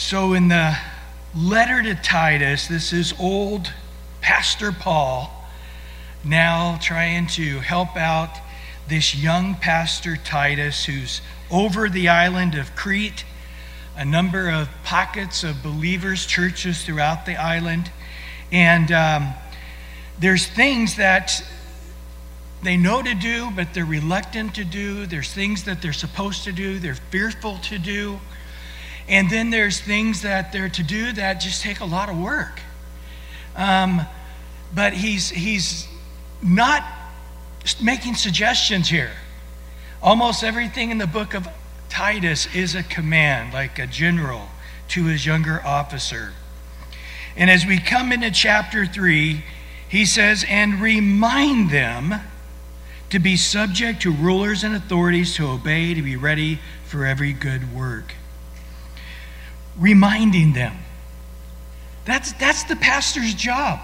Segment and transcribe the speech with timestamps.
[0.00, 0.78] So, in the
[1.34, 3.72] letter to Titus, this is old
[4.20, 5.28] Pastor Paul
[6.22, 8.30] now trying to help out
[8.86, 13.24] this young pastor Titus who's over the island of Crete,
[13.96, 17.90] a number of pockets of believers, churches throughout the island.
[18.52, 19.34] And um,
[20.20, 21.42] there's things that
[22.62, 25.06] they know to do, but they're reluctant to do.
[25.06, 28.20] There's things that they're supposed to do, they're fearful to do.
[29.08, 32.60] And then there's things that they're to do that just take a lot of work.
[33.56, 34.02] Um,
[34.74, 35.88] but he's, he's
[36.42, 36.84] not
[37.82, 39.12] making suggestions here.
[40.02, 41.48] Almost everything in the book of
[41.88, 44.48] Titus is a command, like a general
[44.88, 46.32] to his younger officer.
[47.34, 49.42] And as we come into chapter 3,
[49.88, 52.14] he says, And remind them
[53.08, 57.74] to be subject to rulers and authorities, to obey, to be ready for every good
[57.74, 58.14] work
[59.78, 60.76] reminding them.
[62.04, 63.80] That's, that's the pastor's job.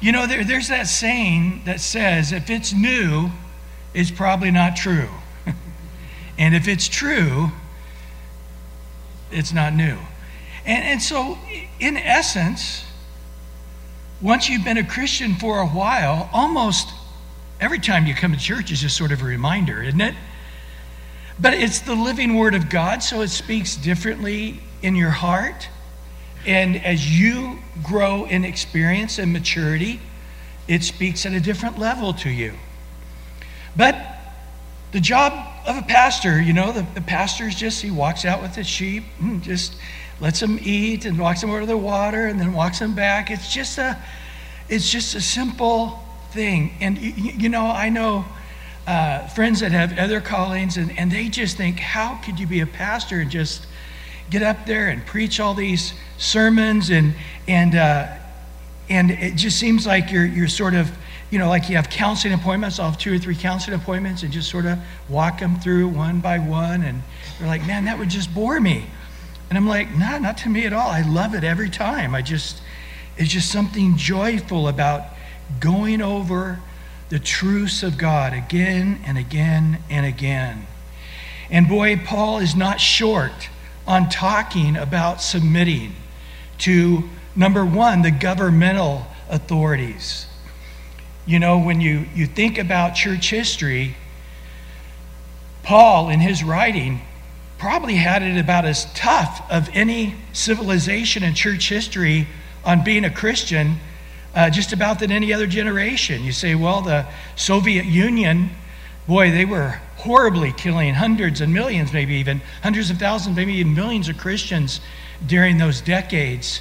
[0.00, 3.30] You know, there, there's that saying that says if it's new,
[3.94, 5.08] it's probably not true.
[6.38, 7.50] and if it's true,
[9.30, 9.98] it's not new.
[10.64, 11.38] And, and so,
[11.80, 12.84] in essence,
[14.20, 16.92] once you've been a Christian for a while, almost
[17.60, 20.14] every time you come to church is just sort of a reminder, isn't it?
[21.40, 25.68] But it's the living Word of God, so it speaks differently in your heart.
[26.46, 30.00] And as you grow in experience and maturity,
[30.66, 32.54] it speaks at a different level to you.
[33.76, 33.96] But
[34.92, 35.32] the job
[35.66, 38.64] of a pastor, you know, the, the pastor is just, he walks out with the
[38.64, 39.74] sheep, and just
[40.20, 43.30] lets them eat and walks them over to the water and then walks them back.
[43.30, 43.96] It's just a,
[44.68, 46.00] it's just a simple
[46.32, 46.72] thing.
[46.80, 48.24] And, you, you know, I know
[48.86, 52.60] uh, friends that have other callings and, and they just think, how could you be
[52.60, 53.66] a pastor and just
[54.30, 57.14] get up there and preach all these sermons and
[57.46, 58.08] and uh,
[58.88, 60.90] and it just seems like you're you're sort of
[61.30, 64.32] you know like you have counseling appointments i'll have two or three counseling appointments and
[64.32, 64.78] just sort of
[65.08, 66.82] walk them through one by one.
[66.82, 67.02] And
[67.38, 68.86] you're like man that would just bore me.
[69.48, 70.88] And i'm like nah not to me at all.
[70.88, 72.14] I love it every time.
[72.14, 72.60] I just
[73.16, 75.04] it's just something joyful about
[75.60, 76.60] going over
[77.08, 80.66] the truths of god again and again and again.
[81.50, 83.48] And boy paul is not short
[83.88, 85.94] on talking about submitting
[86.58, 90.26] to, number one, the governmental authorities.
[91.26, 93.96] You know, when you, you think about church history,
[95.62, 97.00] Paul, in his writing,
[97.56, 102.28] probably had it about as tough of any civilization in church history
[102.66, 103.76] on being a Christian,
[104.34, 106.24] uh, just about than any other generation.
[106.24, 107.06] You say, well, the
[107.36, 108.50] Soviet Union,
[109.06, 113.74] boy, they were horribly killing hundreds and millions, maybe even hundreds of thousands, maybe even
[113.74, 114.80] millions of Christians
[115.26, 116.60] during those decades.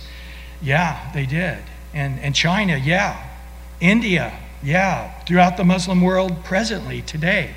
[0.61, 1.59] Yeah, they did.
[1.93, 3.23] And, and China, yeah.
[3.79, 4.33] India,
[4.63, 5.19] yeah.
[5.21, 7.55] Throughout the Muslim world presently, today.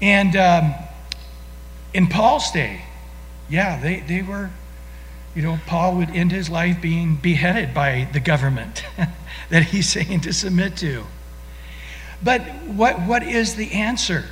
[0.00, 0.74] And um,
[1.92, 2.82] in Paul's day,
[3.50, 4.50] yeah, they, they were,
[5.34, 8.84] you know, Paul would end his life being beheaded by the government
[9.50, 11.04] that he's saying to submit to.
[12.22, 14.24] But what, what is the answer?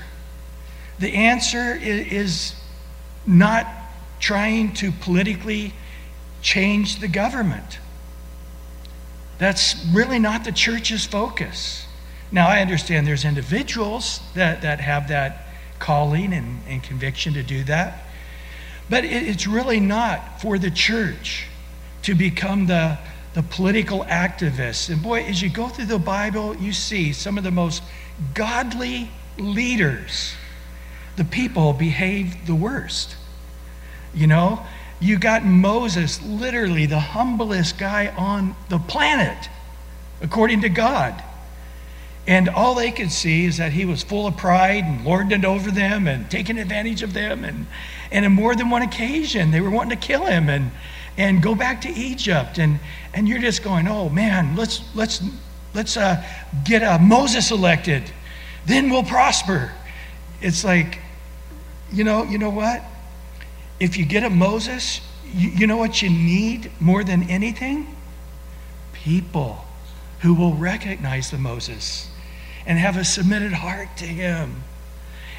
[1.00, 2.55] The answer is
[3.27, 3.66] not
[4.21, 5.72] trying to politically
[6.43, 7.78] change the government.
[9.38, 11.87] That's really not the church's focus.
[12.31, 15.47] Now, I understand there's individuals that, that have that
[15.78, 18.05] calling and, and conviction to do that,
[18.91, 21.47] but it, it's really not for the church
[22.03, 22.99] to become the,
[23.32, 24.91] the political activists.
[24.91, 27.82] And boy, as you go through the Bible, you see some of the most
[28.34, 30.34] godly leaders
[31.20, 33.14] the people behaved the worst.
[34.14, 34.64] You know,
[35.00, 39.50] you got Moses, literally the humblest guy on the planet,
[40.22, 41.22] according to God.
[42.26, 45.44] And all they could see is that he was full of pride and lorded it
[45.44, 47.44] over them and taking advantage of them.
[47.44, 47.66] And,
[48.10, 50.70] and on more than one occasion, they were wanting to kill him and,
[51.19, 52.56] and go back to Egypt.
[52.56, 52.81] And,
[53.12, 55.22] and you're just going, oh man, let's, let's,
[55.75, 56.25] let's uh,
[56.64, 58.11] get uh, Moses elected.
[58.64, 59.70] Then we'll prosper.
[60.40, 61.00] It's like,
[61.92, 62.82] you know, you know what?
[63.78, 65.00] If you get a Moses,
[65.32, 67.94] you, you know what you need more than anything?
[68.92, 69.64] People
[70.20, 72.08] who will recognize the Moses
[72.66, 74.62] and have a submitted heart to him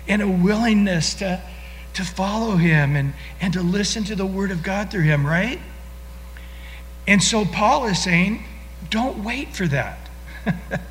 [0.08, 1.42] and a willingness to,
[1.94, 5.60] to follow him and, and to listen to the word of God through him, right?
[7.08, 8.44] And so Paul is saying,
[8.90, 10.10] don't wait for that.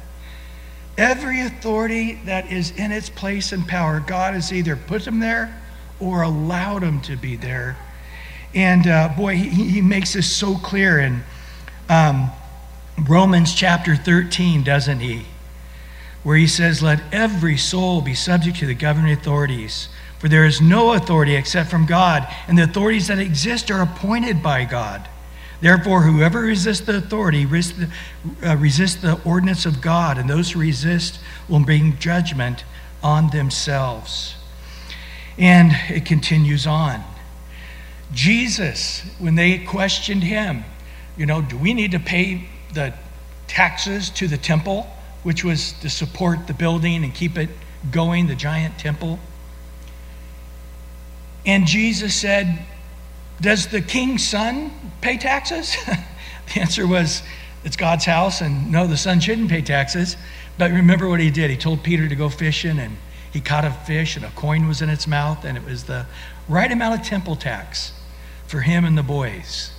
[1.01, 5.59] Every authority that is in its place and power, God has either put them there
[5.99, 7.79] or allowed them to be there.
[8.55, 11.23] And uh, boy, he, he makes this so clear in
[11.89, 12.31] um,
[13.09, 15.23] Romans chapter 13, doesn't he?
[16.23, 19.89] Where he says, Let every soul be subject to the governing authorities,
[20.19, 24.43] for there is no authority except from God, and the authorities that exist are appointed
[24.43, 25.09] by God.
[25.61, 30.53] Therefore, whoever resists the authority resists the, uh, resist the ordinance of God, and those
[30.53, 32.65] who resist will bring judgment
[33.03, 34.37] on themselves.
[35.37, 37.05] And it continues on.
[38.13, 40.65] Jesus, when they questioned him,
[41.17, 42.95] you know, do we need to pay the
[43.47, 44.87] taxes to the temple,
[45.23, 47.51] which was to support the building and keep it
[47.91, 49.19] going, the giant temple?
[51.47, 52.67] And Jesus said,
[53.41, 55.77] Does the king's son pay taxes?
[56.55, 57.23] the answer was,
[57.65, 60.17] It's God's house, and no, the son shouldn't pay taxes.
[60.59, 61.51] But remember what he did.
[61.51, 62.97] He told Peter to go fishing, and
[63.33, 66.07] he caught a fish, and a coin was in its mouth, and it was the
[66.49, 67.93] right amount of temple tax
[68.47, 69.71] for him and the boys.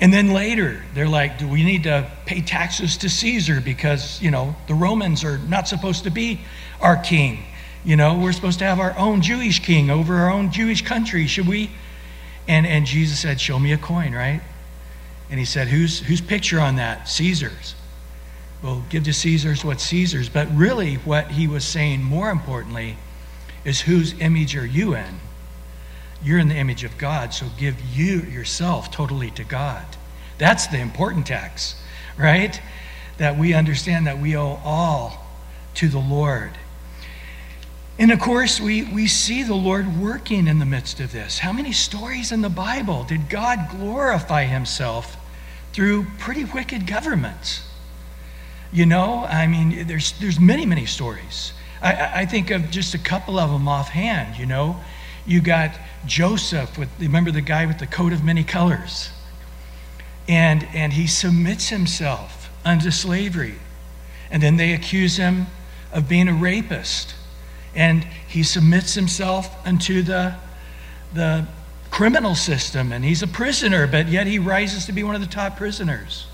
[0.00, 4.30] And then later, they're like, do we need to pay taxes to Caesar because, you
[4.30, 6.40] know, the Romans are not supposed to be
[6.80, 7.44] our king?
[7.84, 11.26] You know, we're supposed to have our own Jewish king over our own Jewish country.
[11.26, 11.70] Should we?
[12.46, 14.40] And, and Jesus said, Show me a coin, right?
[15.30, 17.08] And he said, Whose, whose picture on that?
[17.08, 17.74] Caesar's.
[18.62, 20.28] Well, give to Caesar's what Caesar's.
[20.28, 22.96] But really, what he was saying more importantly
[23.64, 25.20] is whose image are you in?
[26.22, 29.84] You're in the image of God, so give you yourself totally to God.
[30.38, 31.76] That's the important tax,
[32.16, 32.58] right?
[33.18, 35.26] That we understand that we owe all
[35.74, 36.52] to the Lord.
[37.98, 41.38] And of course, we, we see the Lord working in the midst of this.
[41.38, 45.16] How many stories in the Bible did God glorify himself
[45.72, 47.62] through pretty wicked governments?
[48.72, 51.52] You know, I mean, there's, there's many, many stories.
[51.80, 54.80] I, I think of just a couple of them offhand, you know.
[55.24, 55.70] You got
[56.04, 59.10] Joseph with, remember the guy with the coat of many colors?
[60.26, 63.54] And, and he submits himself unto slavery.
[64.32, 65.46] And then they accuse him
[65.92, 67.14] of being a rapist
[67.74, 70.34] and he submits himself unto the,
[71.12, 71.46] the
[71.90, 75.26] criminal system, and he's a prisoner, but yet he rises to be one of the
[75.26, 76.26] top prisoners.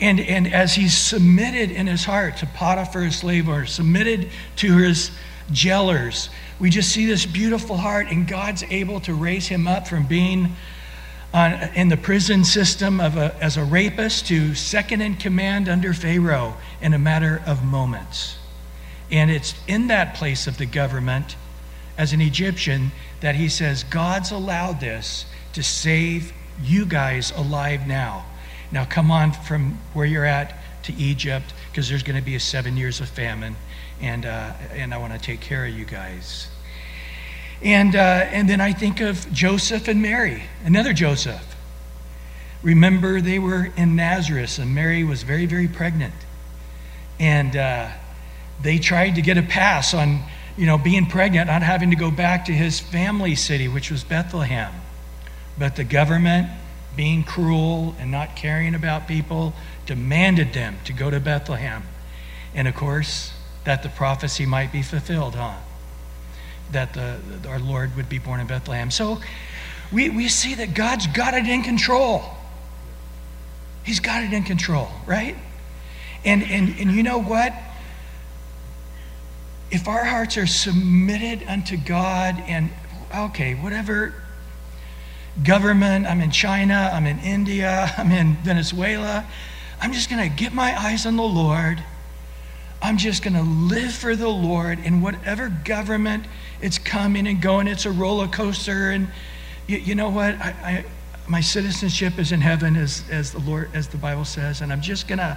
[0.00, 5.10] And, and as he's submitted in his heart to Potiphar's slave or submitted to his
[5.52, 6.28] jailers,
[6.58, 10.54] we just see this beautiful heart, and God's able to raise him up from being
[11.32, 15.92] on, in the prison system of a, as a rapist to second in command under
[15.92, 18.36] Pharaoh in a matter of moments.
[19.10, 21.36] And it's in that place of the government,
[21.96, 22.90] as an Egyptian,
[23.20, 28.26] that he says, God's allowed this to save you guys alive now.
[28.72, 30.54] Now, come on from where you're at
[30.84, 33.56] to Egypt, because there's going to be a seven years of famine,
[34.00, 36.48] and, uh, and I want to take care of you guys.
[37.62, 41.56] And, uh, and then I think of Joseph and Mary, another Joseph.
[42.62, 46.14] Remember, they were in Nazareth, and Mary was very, very pregnant.
[47.20, 47.90] And uh,
[48.64, 50.22] they tried to get a pass on,
[50.56, 54.02] you know, being pregnant, not having to go back to his family city, which was
[54.02, 54.72] Bethlehem.
[55.58, 56.48] But the government,
[56.96, 59.52] being cruel and not caring about people,
[59.84, 61.82] demanded them to go to Bethlehem.
[62.54, 63.32] And of course,
[63.64, 65.56] that the prophecy might be fulfilled, huh?
[66.72, 68.90] That the, our Lord would be born in Bethlehem.
[68.90, 69.20] So
[69.92, 72.24] we, we see that God's got it in control.
[73.84, 75.36] He's got it in control, right?
[76.24, 77.52] And, and, and you know what?
[79.74, 82.70] If our hearts are submitted unto God and,
[83.12, 84.14] okay, whatever
[85.42, 89.26] government, I'm in China, I'm in India, I'm in Venezuela,
[89.80, 91.82] I'm just going to get my eyes on the Lord.
[92.80, 96.26] I'm just going to live for the Lord in whatever government
[96.62, 97.66] it's coming and going.
[97.66, 98.90] It's a roller coaster.
[98.90, 99.08] And
[99.66, 100.34] you, you know what?
[100.36, 100.84] I, I,
[101.26, 104.60] my citizenship is in heaven, as, as the Lord, as the Bible says.
[104.60, 105.36] And I'm just going to,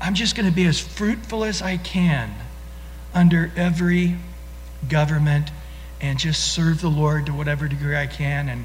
[0.00, 2.32] I'm just going to be as fruitful as I can
[3.16, 4.14] under every
[4.88, 5.50] government
[6.00, 8.50] and just serve the Lord to whatever degree I can.
[8.50, 8.64] And,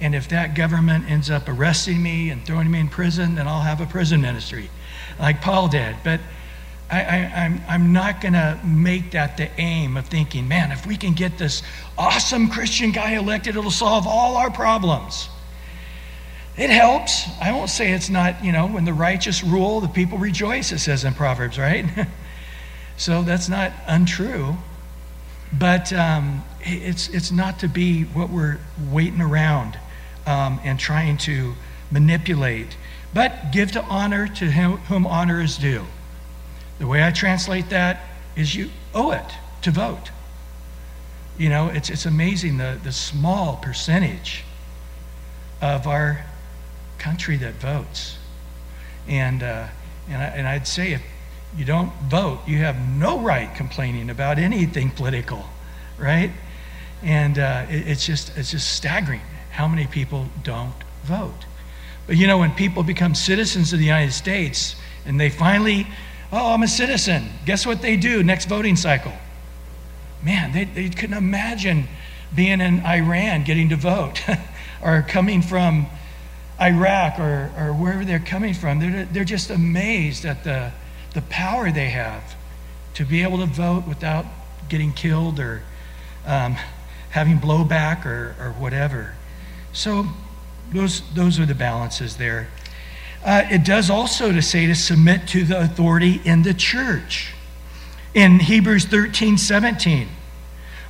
[0.00, 3.62] and if that government ends up arresting me and throwing me in prison, then I'll
[3.62, 4.70] have a prison ministry
[5.18, 5.96] like Paul did.
[6.04, 6.20] But
[6.88, 10.86] I, am I'm, I'm not going to make that the aim of thinking, man, if
[10.86, 11.62] we can get this
[11.98, 15.28] awesome Christian guy elected, it'll solve all our problems.
[16.56, 17.28] It helps.
[17.40, 20.78] I won't say it's not, you know, when the righteous rule, the people rejoice, it
[20.78, 21.86] says in Proverbs, right?
[23.00, 24.58] So that's not untrue.
[25.58, 28.58] But um, it's, it's not to be what we're
[28.90, 29.78] waiting around
[30.26, 31.54] um, and trying to
[31.90, 32.76] manipulate,
[33.14, 35.86] but give to honor to him, whom honor is due.
[36.78, 38.02] The way I translate that
[38.36, 40.10] is you owe it to vote.
[41.38, 44.44] You know, it's, it's amazing the, the small percentage
[45.62, 46.26] of our
[46.98, 48.18] country that votes.
[49.08, 49.68] And, uh,
[50.10, 51.02] and, I, and I'd say if
[51.56, 55.44] you don't vote, you have no right complaining about anything political,
[55.98, 56.30] right?
[57.02, 61.46] And uh, it, it's, just, it's just staggering how many people don't vote.
[62.06, 65.86] But you know, when people become citizens of the United States and they finally,
[66.32, 69.12] oh, I'm a citizen, guess what they do next voting cycle?
[70.22, 71.88] Man, they, they couldn't imagine
[72.34, 74.22] being in Iran getting to vote
[74.82, 75.86] or coming from
[76.60, 78.78] Iraq or, or wherever they're coming from.
[78.78, 80.72] They're, they're just amazed at the,
[81.14, 82.36] the power they have
[82.94, 84.26] to be able to vote without
[84.68, 85.62] getting killed or
[86.26, 86.56] um,
[87.10, 89.14] having blowback or, or whatever.
[89.72, 90.06] So
[90.72, 92.48] those, those are the balances there.
[93.24, 97.34] Uh, it does also to say to submit to the authority in the church.
[98.14, 100.08] In Hebrews 13, 17,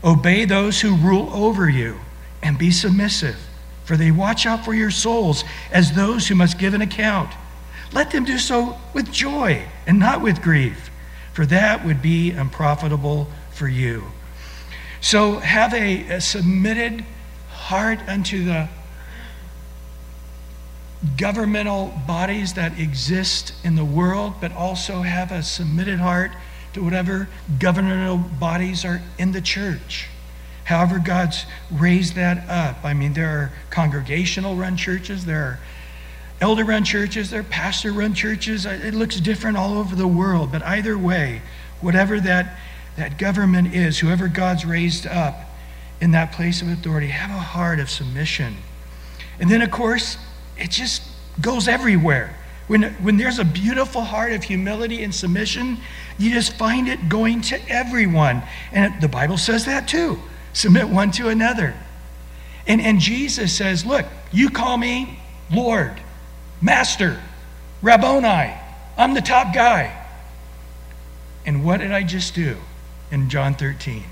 [0.05, 1.99] obey those who rule over you
[2.43, 3.37] and be submissive,
[3.85, 7.31] for they watch out for your souls as those who must give an account.
[7.93, 10.89] Let them do so with joy and not with grief,
[11.33, 14.05] for that would be unprofitable for you.
[15.01, 17.05] So have a, a submitted
[17.49, 18.69] heart unto the
[21.17, 26.31] governmental bodies that exist in the world, but also have a submitted heart
[26.75, 27.29] to whatever
[27.59, 30.07] governmental bodies are in the church.
[30.63, 32.85] However, God's raised that up.
[32.85, 35.59] I mean, there are congregational run churches, there are
[36.41, 38.67] elder run churches, there are pastor run churches.
[38.67, 41.43] Uh, it looks different all over the world, but either way,
[41.81, 42.59] whatever that,
[42.97, 45.37] that government is, whoever God's raised up
[46.01, 48.57] in that place of authority, have a heart of submission.
[49.39, 50.17] And then, of course,
[50.59, 51.03] it just
[51.41, 52.37] goes everywhere.
[52.67, 55.79] When, when there's a beautiful heart of humility and submission,
[56.19, 58.43] you just find it going to everyone.
[58.73, 60.19] And the Bible says that too
[60.53, 61.75] submit one to another.
[62.67, 65.19] And, and Jesus says, Look, you call me
[65.53, 66.01] Lord,
[66.61, 67.21] Master,
[67.83, 68.55] Rabboni.
[68.97, 69.97] I'm the top guy.
[71.47, 72.57] And what did I just do
[73.11, 74.05] in John 13?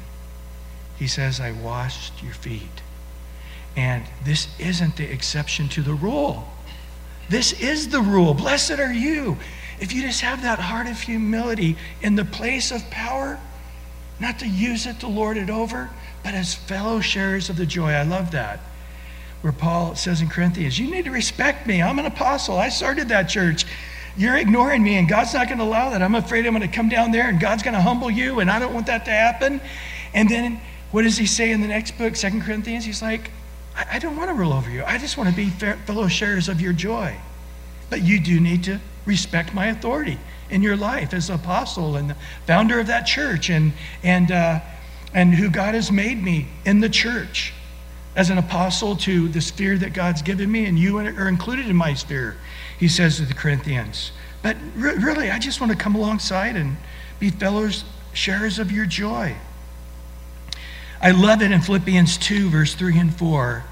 [0.99, 2.83] He says, I washed your feet.
[3.77, 6.49] And this isn't the exception to the rule.
[7.29, 8.35] This is the rule.
[8.35, 9.37] Blessed are you.
[9.79, 13.39] If you just have that heart of humility in the place of power,
[14.19, 15.91] not to use it to lord it over,
[16.25, 17.93] but as fellow sharers of the joy.
[17.93, 18.61] I love that.
[19.41, 21.81] Where Paul says in Corinthians, You need to respect me.
[21.83, 22.59] I'm an apostle.
[22.59, 23.65] I started that church.
[24.17, 26.03] You're ignoring me, and God's not going to allow that.
[26.03, 28.51] I'm afraid I'm going to come down there, and God's going to humble you, and
[28.51, 29.61] I don't want that to happen.
[30.13, 32.85] And then what does he say in the next book, Second Corinthians?
[32.85, 33.31] He's like,
[33.77, 34.83] I, don't want to rule over you.
[34.85, 37.15] I just want to be fellow sharers of your joy.
[37.91, 40.19] But you do need to respect my authority
[40.51, 42.17] in your life as apostle and the
[42.47, 44.61] founder of that church and, and, uh,
[45.15, 47.53] and who God has made me in the church
[48.19, 51.77] as an apostle to the sphere that God's given me, and you are included in
[51.77, 52.37] my sphere,
[52.77, 54.11] he says to the Corinthians.
[54.43, 56.77] But re- really, I just want to come alongside and
[57.21, 59.37] be fellows, sharers of your joy.
[61.01, 63.63] I love it in Philippians 2, verse 3 and 4.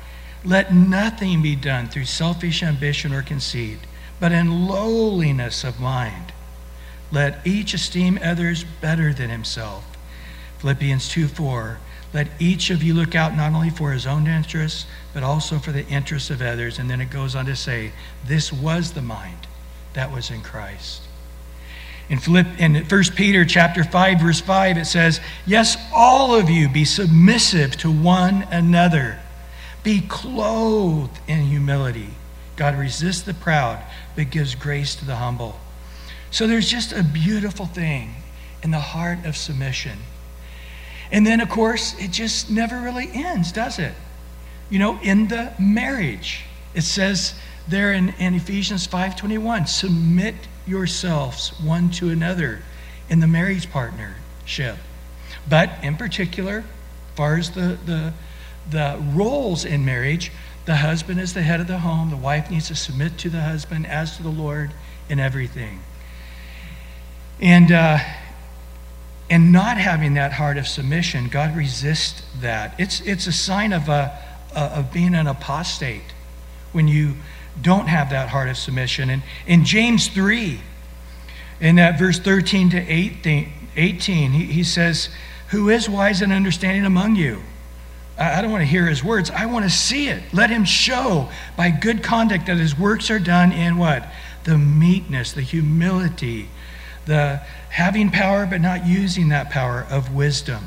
[0.44, 3.80] Let nothing be done through selfish ambition or conceit,
[4.20, 6.32] but in lowliness of mind.
[7.10, 9.84] Let each esteem others better than himself.
[10.58, 11.80] Philippians 2 4.
[12.12, 15.72] Let each of you look out not only for his own interests, but also for
[15.72, 16.78] the interests of others.
[16.78, 17.92] And then it goes on to say,
[18.24, 19.46] This was the mind
[19.94, 21.02] that was in Christ.
[22.08, 26.68] In, Philipp, in 1 Peter chapter 5, verse 5, it says, Yes, all of you
[26.68, 29.18] be submissive to one another.
[29.82, 32.10] Be clothed in humility.
[32.54, 33.82] God resists the proud,
[34.14, 35.58] but gives grace to the humble.
[36.30, 38.14] So there's just a beautiful thing
[38.62, 39.98] in the heart of submission.
[41.10, 43.94] And then, of course, it just never really ends, does it?
[44.70, 46.44] You know, in the marriage,
[46.74, 47.34] it says
[47.68, 50.34] there in, in Ephesians 5.21, submit
[50.66, 52.62] yourselves one to another
[53.08, 54.76] in the marriage partnership.
[55.48, 58.12] But in particular, as far as the, the,
[58.70, 60.32] the roles in marriage,
[60.64, 62.10] the husband is the head of the home.
[62.10, 64.72] The wife needs to submit to the husband as to the Lord
[65.08, 65.80] in everything.
[67.40, 67.98] And, uh,
[69.28, 72.74] and not having that heart of submission, God resists that.
[72.78, 74.16] It's, it's a sign of, a,
[74.54, 76.14] of being an apostate
[76.72, 77.14] when you
[77.60, 79.10] don't have that heart of submission.
[79.10, 80.60] And in James 3,
[81.60, 85.08] in that verse 13 to 18, 18 he, he says,
[85.48, 87.42] Who is wise and understanding among you?
[88.18, 89.30] I don't want to hear his words.
[89.30, 90.22] I want to see it.
[90.32, 94.08] Let him show by good conduct that his works are done in what?
[94.44, 96.48] The meekness, the humility,
[97.04, 100.64] the having power but not using that power of wisdom.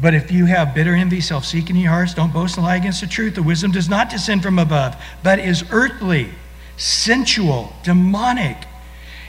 [0.00, 2.76] But if you have bitter envy, self seeking in your hearts, don't boast and lie
[2.76, 3.34] against the truth.
[3.34, 6.30] The wisdom does not descend from above, but is earthly,
[6.76, 8.56] sensual, demonic.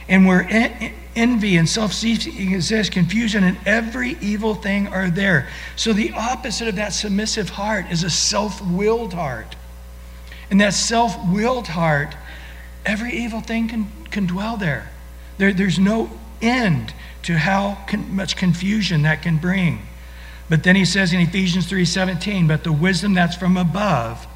[0.08, 0.46] And where
[1.16, 5.48] envy and self seeking exist, confusion and every evil thing are there.
[5.76, 9.56] So the opposite of that submissive heart is a self willed heart.
[10.50, 12.16] And that self willed heart,
[12.84, 14.90] every evil thing can, can dwell there.
[15.38, 15.52] there.
[15.52, 16.10] There's no
[16.44, 19.86] end to how con- much confusion that can bring.
[20.48, 24.26] But then he says in Ephesians 3:17, but the wisdom that's from above,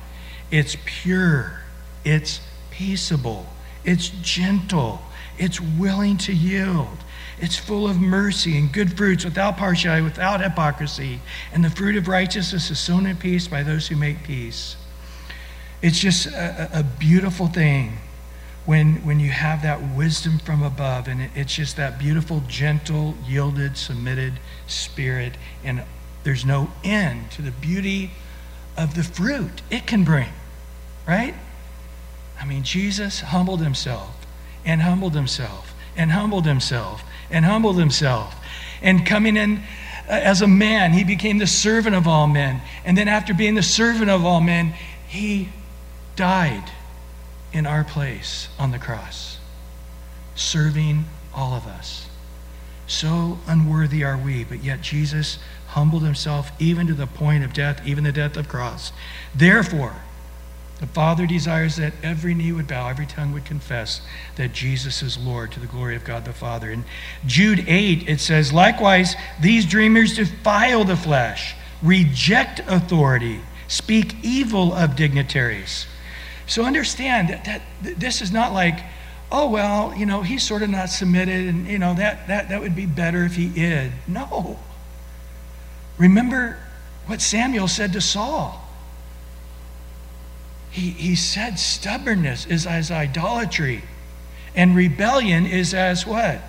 [0.51, 1.61] it's pure,
[2.05, 3.47] it's peaceable,
[3.85, 5.03] it's gentle,
[5.37, 6.97] it's willing to yield.
[7.41, 11.21] It's full of mercy and good fruits without partiality, without hypocrisy.
[11.53, 14.77] And the fruit of righteousness is sown in peace by those who make peace.
[15.81, 17.99] It's just a, a beautiful thing
[18.69, 21.09] when, when you have that wisdom from above.
[21.09, 24.35] And it, it's just that beautiful, gentle, yielded, submitted
[24.67, 25.39] spirit.
[25.65, 25.85] And
[26.23, 28.11] there's no end to the beauty
[28.77, 30.29] of the fruit it can bring,
[31.07, 31.35] right?
[32.39, 34.15] I mean, Jesus humbled himself
[34.67, 38.37] and humbled himself and humbled himself and humbled himself.
[38.83, 39.63] And coming in
[40.11, 42.61] uh, as a man, he became the servant of all men.
[42.85, 44.75] And then, after being the servant of all men,
[45.07, 45.49] he
[46.17, 46.71] died
[47.53, 49.39] in our place on the cross,
[50.35, 52.07] serving all of us.
[52.87, 55.39] So unworthy are we, but yet Jesus
[55.69, 58.93] humbled himself even to the point of death, even the death of cross.
[59.35, 59.95] Therefore,
[60.81, 64.01] the Father desires that every knee would bow, every tongue would confess
[64.37, 66.71] that Jesus is Lord to the glory of God the Father.
[66.71, 66.85] In
[67.27, 74.95] Jude 8, it says, Likewise, these dreamers defile the flesh, reject authority, speak evil of
[74.95, 75.87] dignitaries.
[76.49, 77.63] So understand that, that
[78.01, 78.81] this is not like,
[79.31, 82.61] oh, well, you know, he's sort of not submitted, and, you know, that, that, that
[82.61, 83.93] would be better if he did.
[84.09, 84.59] No.
[85.99, 86.59] Remember
[87.07, 88.69] what Samuel said to Saul
[90.71, 93.83] he, he said stubbornness is as idolatry,
[94.55, 96.41] and rebellion is as what?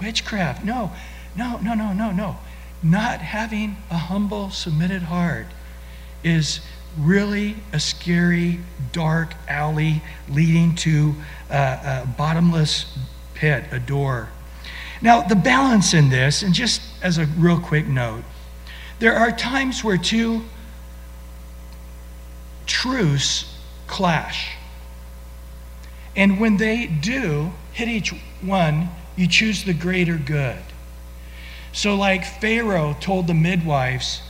[0.00, 0.64] Witchcraft.
[0.64, 0.92] No,
[1.36, 2.36] no, no, no, no, no.
[2.82, 5.46] Not having a humble, submitted heart
[6.22, 6.60] is
[6.98, 8.60] really a scary,
[8.92, 11.14] dark alley leading to
[11.50, 12.98] a, a bottomless
[13.34, 14.28] pit, a door.
[15.00, 18.24] Now, the balance in this, and just as a real quick note,
[18.98, 20.42] there are times where two
[22.66, 23.56] truths
[23.86, 24.56] clash.
[26.16, 30.62] And when they do hit each one, you choose the greater good.
[31.72, 34.20] So, like Pharaoh told the midwives,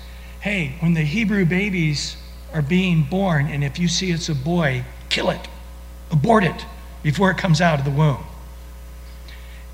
[0.40, 2.16] hey, when the Hebrew babies
[2.53, 5.49] are being born, and if you see it's a boy, kill it,
[6.11, 6.65] abort it
[7.03, 8.25] before it comes out of the womb.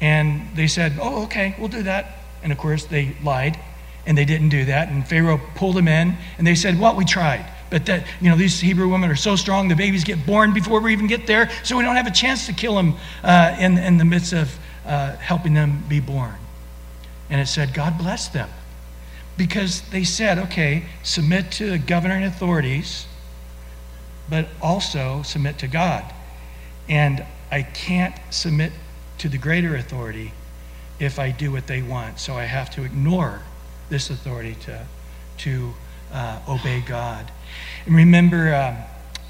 [0.01, 2.19] And they said, oh, okay, we'll do that.
[2.43, 3.59] And of course, they lied
[4.07, 4.89] and they didn't do that.
[4.89, 7.47] And Pharaoh pulled them in and they said, Well, We tried.
[7.71, 10.81] But that, you know, these Hebrew women are so strong, the babies get born before
[10.81, 13.79] we even get there, so we don't have a chance to kill them uh, in,
[13.79, 14.57] in the midst of
[14.87, 16.35] uh, helping them be born.
[17.31, 18.49] And it said, God bless them.
[19.37, 23.07] Because they said, okay, submit to the governing authorities,
[24.29, 26.05] but also submit to God.
[26.89, 28.73] And I can't submit
[29.19, 30.33] to the greater authority
[30.99, 32.21] if I do what they want.
[32.21, 33.43] So I have to ignore
[33.89, 34.87] this authority to,
[35.39, 35.75] to
[36.13, 37.31] uh, obey God.
[37.87, 38.77] And remember um,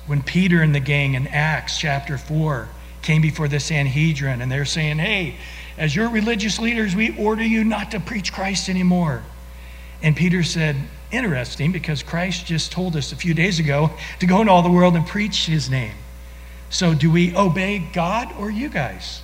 [0.06, 2.68] when Peter and the gang in Acts chapter 4
[3.02, 5.36] came before the Sanhedrin and they're saying, hey,
[5.76, 9.22] as your religious leaders, we order you not to preach Christ anymore.
[10.04, 10.76] And Peter said,
[11.10, 13.90] interesting, because Christ just told us a few days ago
[14.20, 15.94] to go into all the world and preach his name.
[16.68, 19.22] So do we obey God or you guys?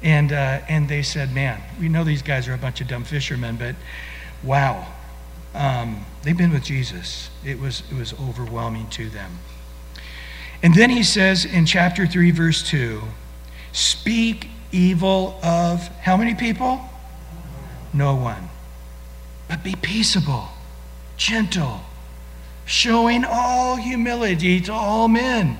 [0.00, 3.02] And, uh, and they said, man, we know these guys are a bunch of dumb
[3.02, 3.74] fishermen, but
[4.44, 4.86] wow.
[5.52, 7.28] Um, they've been with Jesus.
[7.44, 9.40] It was, it was overwhelming to them.
[10.62, 13.02] And then he says in chapter 3, verse 2
[13.72, 16.80] speak evil of how many people?
[17.92, 18.48] No one.
[19.52, 20.48] But be peaceable,
[21.18, 21.82] gentle,
[22.64, 25.58] showing all humility to all men.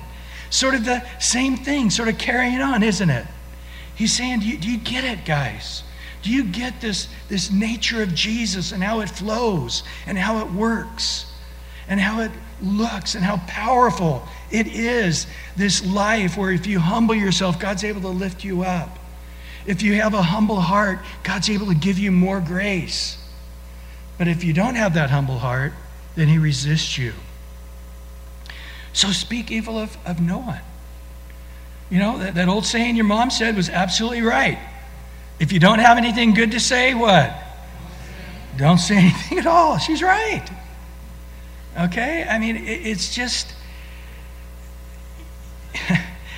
[0.49, 3.27] Sort of the same thing, sort of carrying on, isn't it?
[3.93, 5.83] He's saying, Do you, do you get it, guys?
[6.23, 10.51] Do you get this, this nature of Jesus and how it flows and how it
[10.51, 11.31] works
[11.87, 12.31] and how it
[12.63, 15.27] looks and how powerful it is?
[15.55, 18.97] This life where if you humble yourself, God's able to lift you up.
[19.67, 23.19] If you have a humble heart, God's able to give you more grace.
[24.17, 25.73] But if you don't have that humble heart,
[26.15, 27.13] then He resists you.
[28.93, 30.61] So speak evil of, of no one.
[31.89, 34.59] You know, that, that old saying your mom said was absolutely right.
[35.39, 37.39] If you don't have anything good to say, what?
[38.57, 39.77] don't say anything at all.
[39.77, 40.47] She's right.
[41.79, 42.25] Okay?
[42.29, 43.53] I mean, it's just,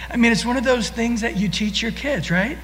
[0.10, 2.58] I mean, it's one of those things that you teach your kids, right?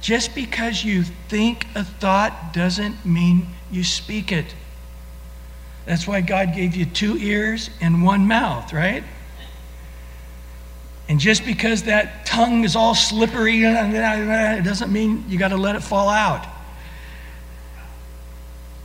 [0.00, 4.54] Just because you think a thought doesn't mean you speak it.
[5.86, 9.02] That's why God gave you two ears and one mouth, right?
[11.08, 15.74] And just because that tongue is all slippery, it doesn't mean you got to let
[15.74, 16.46] it fall out.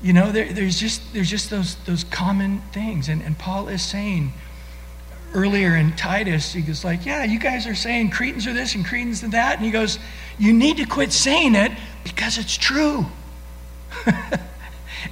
[0.02, 3.10] You know, there, there's just, there's just those, those common things.
[3.10, 4.34] And, and Paul is saying
[5.36, 8.84] earlier in Titus, he goes like, yeah, you guys are saying Cretans are this and
[8.84, 9.58] Cretans are that.
[9.58, 10.00] And he goes,
[10.39, 11.71] you need to quit saying it
[12.04, 13.06] because it's true.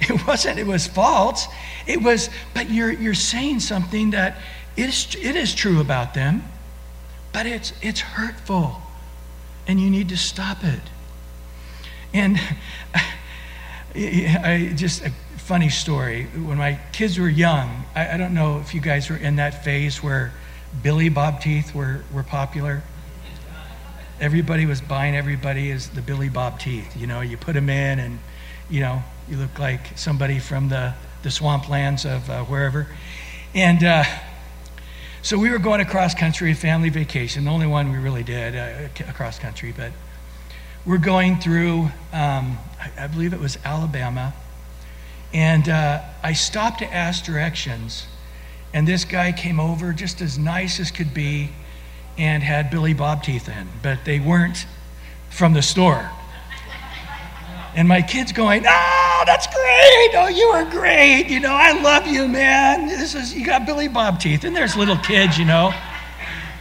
[0.02, 1.46] it wasn't, it was false.
[1.86, 4.38] It was, but you're, you're saying something that
[4.76, 6.42] is, it is true about them
[7.34, 8.80] but it's, it's hurtful
[9.66, 10.80] and you need to stop it.
[12.14, 12.40] And
[13.94, 16.26] I just a funny story.
[16.26, 19.64] When my kids were young, I, I, don't know if you guys were in that
[19.64, 20.32] phase where
[20.82, 22.82] Billy Bob teeth were, were popular.
[24.20, 26.96] Everybody was buying everybody as the Billy Bob teeth.
[26.96, 28.20] You know, you put them in and,
[28.70, 32.86] you know, you look like somebody from the, the swamplands of uh, wherever.
[33.54, 34.04] And, uh,
[35.24, 38.54] so we were going across country, a family vacation, the only one we really did
[38.54, 39.90] uh, across country, but
[40.84, 44.34] we're going through, um, I, I, believe it was Alabama,
[45.32, 48.06] and uh, I stopped to ask directions,
[48.74, 51.48] and this guy came over just as nice as could be
[52.18, 54.66] and had Billy Bob teeth in, but they weren't
[55.30, 56.10] from the store.
[57.74, 58.66] And my kid's going,
[59.26, 60.10] That's great.
[60.14, 61.28] Oh, you are great.
[61.28, 62.88] You know, I love you, man.
[62.88, 64.44] This is, you got Billy Bob teeth.
[64.44, 65.72] And there's little kids, you know.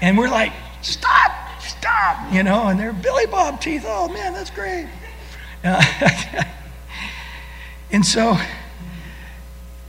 [0.01, 0.51] And we're like,
[0.83, 2.67] Stop, stop, you know.
[2.67, 3.85] And they're Billy Bob teeth.
[3.87, 4.87] Oh, man, that's great.
[5.63, 5.81] Uh,
[7.91, 8.37] and so,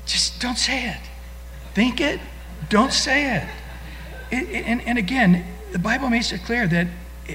[0.07, 1.01] just don't say it.
[1.75, 2.21] Think it,
[2.69, 3.49] don't say it.
[4.31, 6.87] it, it and, and again, the Bible makes it clear that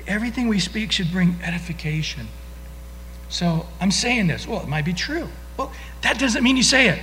[0.08, 2.30] everything we speak should bring edification.
[3.30, 4.48] So I'm saying this.
[4.48, 5.30] Well, it might be true.
[5.56, 7.00] Well, that doesn't mean you say it.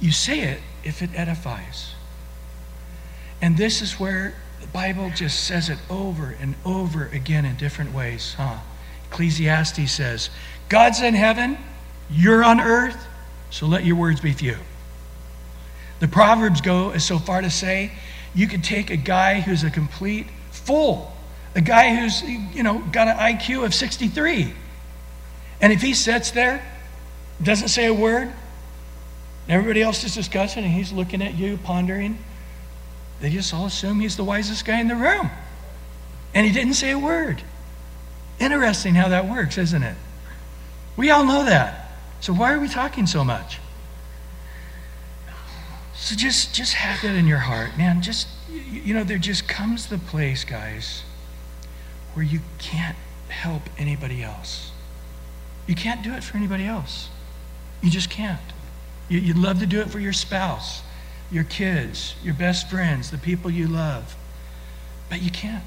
[0.00, 1.94] You say it if it edifies.
[3.40, 7.94] And this is where the Bible just says it over and over again in different
[7.94, 8.58] ways, huh?
[9.10, 10.30] Ecclesiastes says,
[10.68, 11.58] God's in heaven,
[12.10, 13.06] you're on earth,
[13.50, 14.56] so let your words be few.
[16.00, 17.92] The Proverbs go as so far to say,
[18.34, 21.12] you could take a guy who's a complete fool
[21.58, 24.54] a guy who's, you know, got an IQ of 63.
[25.60, 26.64] And if he sits there,
[27.42, 28.32] doesn't say a word, and
[29.48, 32.16] everybody else is discussing, and he's looking at you, pondering,
[33.20, 35.32] they just all assume he's the wisest guy in the room.
[36.32, 37.42] And he didn't say a word.
[38.38, 39.96] Interesting how that works, isn't it?
[40.96, 41.90] We all know that.
[42.20, 43.58] So why are we talking so much?
[45.96, 48.00] So just just have that in your heart, man.
[48.00, 51.02] Just you know, there just comes the place, guys,
[52.18, 52.96] where you can't
[53.28, 54.72] help anybody else.
[55.68, 57.10] You can't do it for anybody else.
[57.80, 58.40] You just can't.
[59.08, 60.82] You, would love to do it for your spouse,
[61.30, 64.16] your kids, your best friends, the people you love,
[65.08, 65.62] but you can't.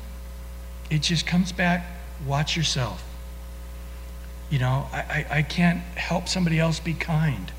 [0.89, 1.85] It just comes back
[2.27, 3.01] watch yourself.
[4.49, 7.49] You know, I, I, I can't help somebody else be kind,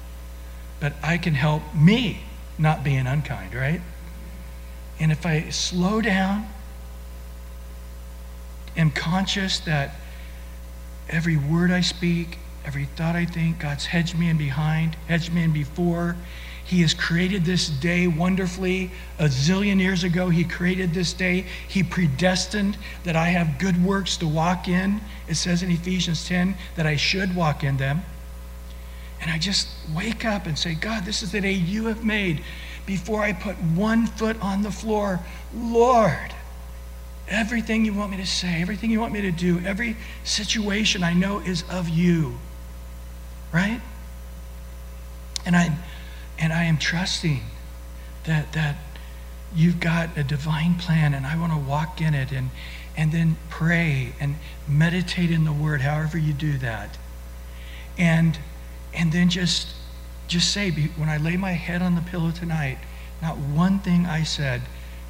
[0.80, 2.24] but I can help me
[2.58, 3.80] not being unkind, right?
[5.00, 6.46] And if I slow down
[8.76, 9.96] am conscious that
[11.08, 15.42] every word I speak, every thought I think, God's hedged me in behind, hedged me
[15.42, 16.16] in before.
[16.64, 18.90] He has created this day wonderfully.
[19.18, 21.44] A zillion years ago, He created this day.
[21.68, 25.00] He predestined that I have good works to walk in.
[25.28, 28.02] It says in Ephesians 10 that I should walk in them.
[29.20, 32.42] And I just wake up and say, God, this is the day you have made.
[32.86, 35.20] Before I put one foot on the floor,
[35.54, 36.34] Lord,
[37.32, 41.14] Everything you want me to say, everything you want me to do, every situation I
[41.14, 42.38] know is of you.
[43.50, 43.80] Right?
[45.46, 45.74] And I
[46.38, 47.40] and I am trusting
[48.24, 48.76] that that
[49.54, 52.50] you've got a divine plan and I want to walk in it and
[52.98, 54.36] and then pray and
[54.68, 56.98] meditate in the word however you do that.
[57.96, 58.38] And
[58.92, 59.68] and then just
[60.28, 62.76] just say when I lay my head on the pillow tonight,
[63.22, 64.60] not one thing I said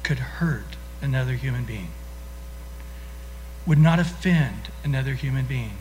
[0.03, 1.89] could hurt another human being
[3.65, 5.77] would not offend another human being.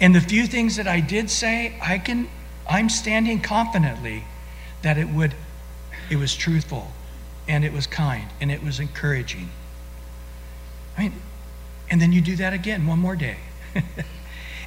[0.00, 2.28] And the few things that I did say, I can
[2.68, 4.24] I'm standing confidently
[4.82, 5.34] that it would
[6.10, 6.90] it was truthful
[7.48, 9.50] and it was kind and it was encouraging.
[10.96, 11.12] I mean,
[11.90, 13.36] and then you do that again one more day.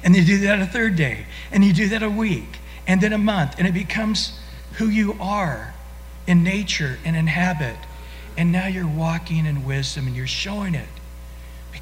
[0.04, 1.24] And you do that a third day.
[1.50, 2.58] And you do that a week.
[2.86, 3.54] And then a month.
[3.58, 4.38] And it becomes
[4.74, 5.74] who you are
[6.26, 7.78] in nature and in habit.
[8.36, 10.88] And now you're walking in wisdom and you're showing it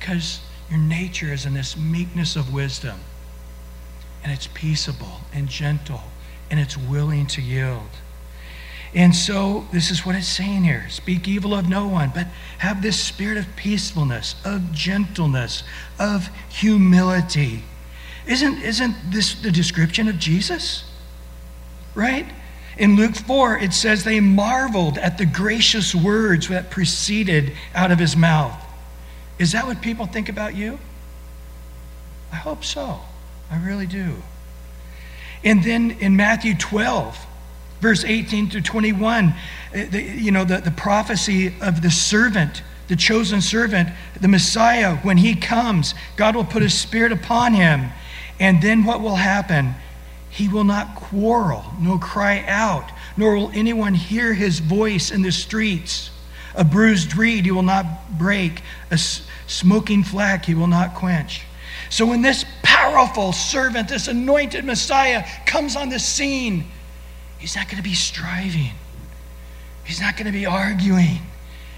[0.02, 2.98] because your nature is in this meekness of wisdom.
[4.24, 6.02] And it's peaceable and gentle
[6.50, 7.88] and it's willing to yield.
[8.94, 12.26] And so, this is what it's saying here speak evil of no one, but
[12.58, 15.62] have this spirit of peacefulness, of gentleness,
[15.98, 17.62] of humility.
[18.26, 20.84] Isn't, isn't this the description of Jesus?
[21.94, 22.26] Right?
[22.76, 27.98] In Luke 4, it says they marveled at the gracious words that proceeded out of
[27.98, 28.61] his mouth.
[29.42, 30.78] Is that what people think about you?
[32.30, 33.00] I hope so.
[33.50, 34.14] I really do.
[35.42, 37.18] And then in Matthew 12,
[37.80, 39.34] verse 18 through 21,
[39.74, 43.88] eh, the, you know, the, the prophecy of the servant, the chosen servant,
[44.20, 47.90] the Messiah, when he comes, God will put his spirit upon him.
[48.38, 49.74] And then what will happen?
[50.30, 55.32] He will not quarrel, nor cry out, nor will anyone hear his voice in the
[55.32, 56.10] streets.
[56.54, 58.98] A bruised reed he will not break, a
[59.52, 61.42] smoking flax he will not quench.
[61.90, 66.64] So when this powerful servant, this anointed Messiah comes on the scene,
[67.38, 68.72] he's not going to be striving.
[69.84, 71.18] He's not going to be arguing.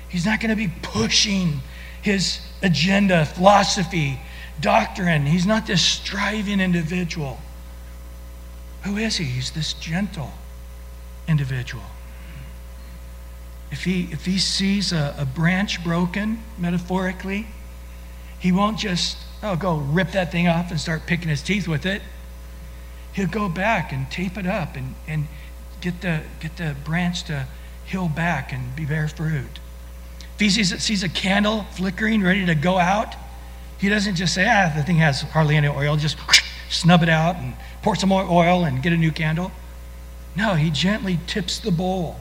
[0.09, 1.61] He's not going to be pushing
[2.03, 4.21] his agenda, philosophy,
[4.61, 5.27] doctrine.
[5.27, 7.39] He's not this striving individual.
[8.83, 9.25] Who is he?
[9.25, 10.31] He's this gentle
[11.27, 11.83] individual.
[13.73, 17.47] If he, if he sees a, a branch broken, metaphorically,
[18.45, 21.87] he won't just oh, go rip that thing off and start picking his teeth with
[21.87, 22.03] it.
[23.15, 25.29] He'll go back and tape it up and, and
[25.81, 27.47] get, the, get the branch to
[27.87, 29.61] heal back and be bear fruit.
[30.35, 33.15] If he sees, sees a candle flickering, ready to go out,
[33.79, 36.19] he doesn't just say, ah, the thing has hardly any oil, just
[36.69, 39.53] snub it out and pour some more oil and get a new candle.
[40.37, 42.17] No, he gently tips the bowl,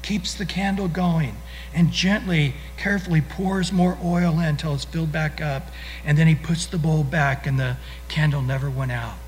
[0.00, 1.36] keeps the candle going,
[1.72, 5.70] and gently, carefully pours more oil in until it's filled back up.
[6.04, 7.76] And then he puts the bowl back, and the
[8.08, 9.18] candle never went out.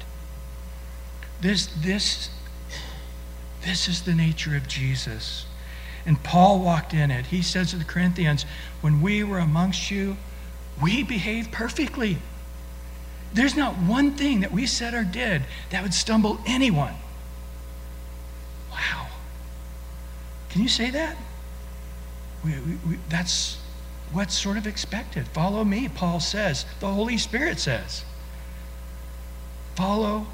[1.41, 2.31] This, this,
[3.65, 5.47] this is the nature of Jesus.
[6.05, 7.27] And Paul walked in it.
[7.27, 8.45] He says to the Corinthians,
[8.81, 10.17] When we were amongst you,
[10.81, 12.19] we behaved perfectly.
[13.33, 16.95] There's not one thing that we said or did that would stumble anyone.
[18.71, 19.07] Wow.
[20.51, 21.17] Can you say that?
[22.45, 23.59] We, we, we, that's
[24.13, 25.29] what's sort of expected.
[25.29, 26.65] Follow me, Paul says.
[26.81, 28.05] The Holy Spirit says.
[29.75, 30.27] Follow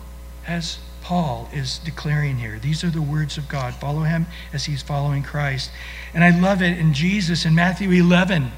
[0.46, 2.58] as Paul is declaring here.
[2.58, 3.74] These are the words of God.
[3.74, 5.70] Follow him as he's following Christ.
[6.12, 8.50] And I love it in Jesus in Matthew 11.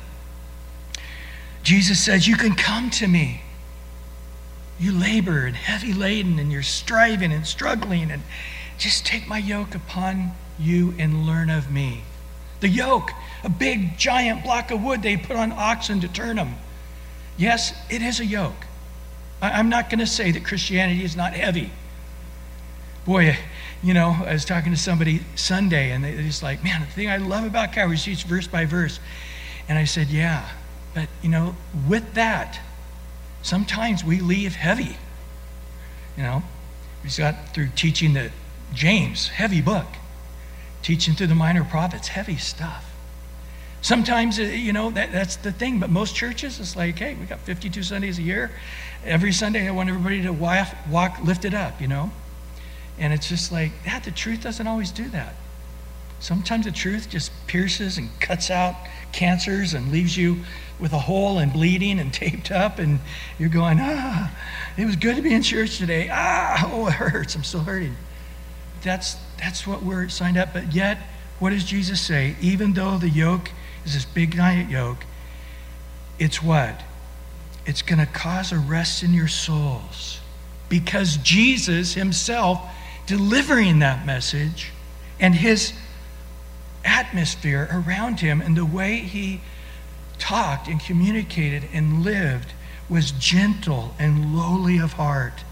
[1.62, 3.42] Jesus says, You can come to me.
[4.78, 8.22] You labor and heavy laden, and you're striving and struggling, and
[8.78, 12.02] just take my yoke upon you and learn of me.
[12.60, 13.10] The yoke,
[13.42, 16.55] a big giant block of wood they put on oxen to turn them.
[17.37, 18.66] Yes, it is a yoke.
[19.40, 21.70] I'm not going to say that Christianity is not heavy.
[23.07, 23.38] Boy,
[23.83, 27.09] you know, I was talking to somebody Sunday, and they're just like, man, the thing
[27.09, 29.00] I love about Calvary is teach verse by verse.
[29.68, 30.46] And I said, yeah,
[30.94, 31.57] but, you know,
[31.88, 32.61] with that,
[33.42, 34.98] sometimes we leave heavy.
[36.16, 36.42] You know,
[37.03, 38.31] we got through teaching the
[38.74, 39.87] James, heavy book
[40.83, 42.89] teaching through the minor prophets, heavy stuff.
[43.83, 47.27] Sometimes, uh, you know, that, that's the thing, but most churches, it's like, hey, we
[47.27, 48.51] got 52 Sundays a year.
[49.05, 52.11] Every Sunday, I want everybody to walk, walk lifted up, you know?
[52.99, 55.35] And it's just like, that, the truth doesn't always do that.
[56.21, 58.75] Sometimes the truth just pierces and cuts out
[59.12, 60.45] cancers and leaves you
[60.79, 63.01] with a hole and bleeding and taped up, and
[63.38, 64.31] you're going, ah,
[64.77, 66.09] it was good to be in church today.
[66.12, 67.35] Ah, oh, it hurts.
[67.35, 67.97] I'm still hurting.
[68.83, 70.53] That's that's what we're signed up.
[70.53, 70.99] But yet,
[71.38, 72.37] what does Jesus say?
[72.40, 73.51] Even though the yoke
[73.90, 75.05] is this big giant yoke,
[76.18, 76.81] it's what?
[77.66, 80.20] It's going to cause a rest in your souls.
[80.68, 82.61] Because Jesus himself
[83.07, 84.70] delivering that message
[85.18, 85.72] and his
[86.85, 89.40] atmosphere around him and the way he
[90.18, 92.53] talked and communicated and lived
[92.88, 95.44] was gentle and lowly of heart.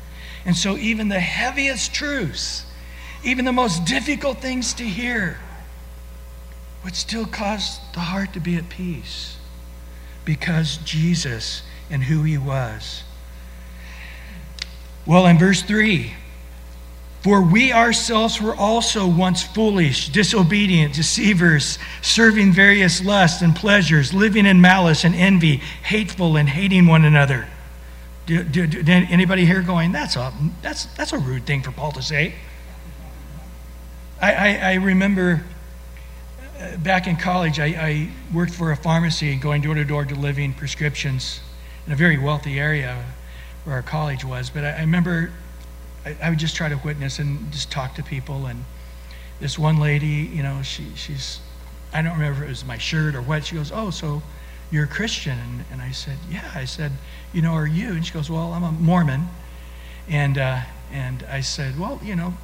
[0.45, 2.65] And so, even the heaviest truths
[3.25, 5.39] even the most difficult things to hear,
[6.85, 9.37] would still cause the heart to be at peace
[10.25, 13.03] because Jesus and who he was.
[15.07, 16.13] Well, in verse 3,
[17.23, 24.47] for we ourselves were also once foolish, disobedient, deceivers, serving various lusts and pleasures, living
[24.47, 27.47] in malice and envy, hateful and hating one another.
[28.27, 31.93] Do, do, do, anybody here going, that's a, that's, that's a rude thing for Paul
[31.93, 32.35] to say?
[34.21, 35.43] I, I, I remember
[36.79, 41.41] back in college, I, I, worked for a pharmacy going door to door delivering prescriptions
[41.87, 43.05] in a very wealthy area
[43.65, 44.51] where our college was.
[44.51, 45.31] But I, I remember
[46.05, 48.47] I, I, would just try to witness and just talk to people.
[48.47, 48.65] And
[49.41, 51.41] this one lady, you know, she, she's,
[51.93, 53.45] I don't remember if it was my shirt or what.
[53.47, 54.23] She goes, Oh, so
[54.71, 55.39] you're a Christian?
[55.39, 56.51] And, and I said, Yeah.
[56.55, 56.93] I said,
[57.33, 57.91] You know, are you?
[57.91, 59.29] And she goes, Well, I'm a Mormon.
[60.09, 60.61] And, uh,
[60.93, 62.35] and I said, Well, you know,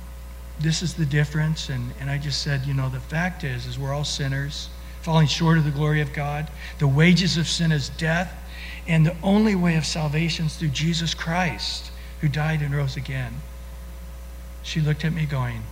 [0.61, 1.69] this is the difference.
[1.69, 4.69] And, and I just said, You know, the fact is, is we're all sinners,
[5.03, 6.49] falling short of the glory of God.
[6.79, 8.33] The wages of sin is death.
[8.87, 11.91] And the only way of salvation is through Jesus Christ,
[12.21, 13.41] who died and rose again.
[14.63, 15.63] She looked at me going,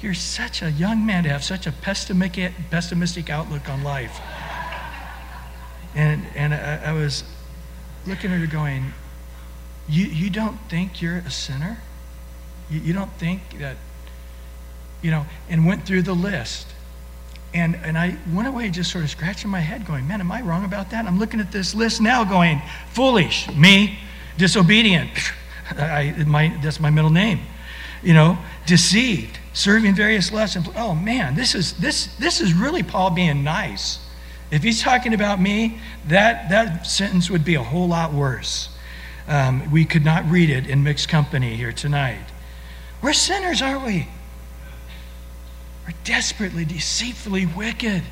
[0.00, 4.20] You're such a young man to have such a pessimistic outlook on life.
[5.94, 7.24] And, and I, I was
[8.06, 8.92] looking at her going,
[9.88, 11.78] you, you don't think you're a sinner?
[12.70, 13.76] You, you don't think that,
[15.02, 16.66] you know, and went through the list.
[17.54, 20.42] And, and I went away just sort of scratching my head, going, Man, am I
[20.42, 21.06] wrong about that?
[21.06, 23.98] I'm looking at this list now, going, Foolish, me,
[24.36, 25.10] disobedient.
[25.70, 27.40] I, my, that's my middle name.
[28.02, 30.68] You know, deceived, serving various lessons.
[30.76, 33.98] Oh man, this is this this is really Paul being nice.
[34.50, 38.68] If he's talking about me, that that sentence would be a whole lot worse.
[39.26, 42.24] Um, we could not read it in mixed company here tonight.
[43.02, 44.08] We're sinners, aren't we?
[45.86, 48.02] We're desperately, deceitfully wicked.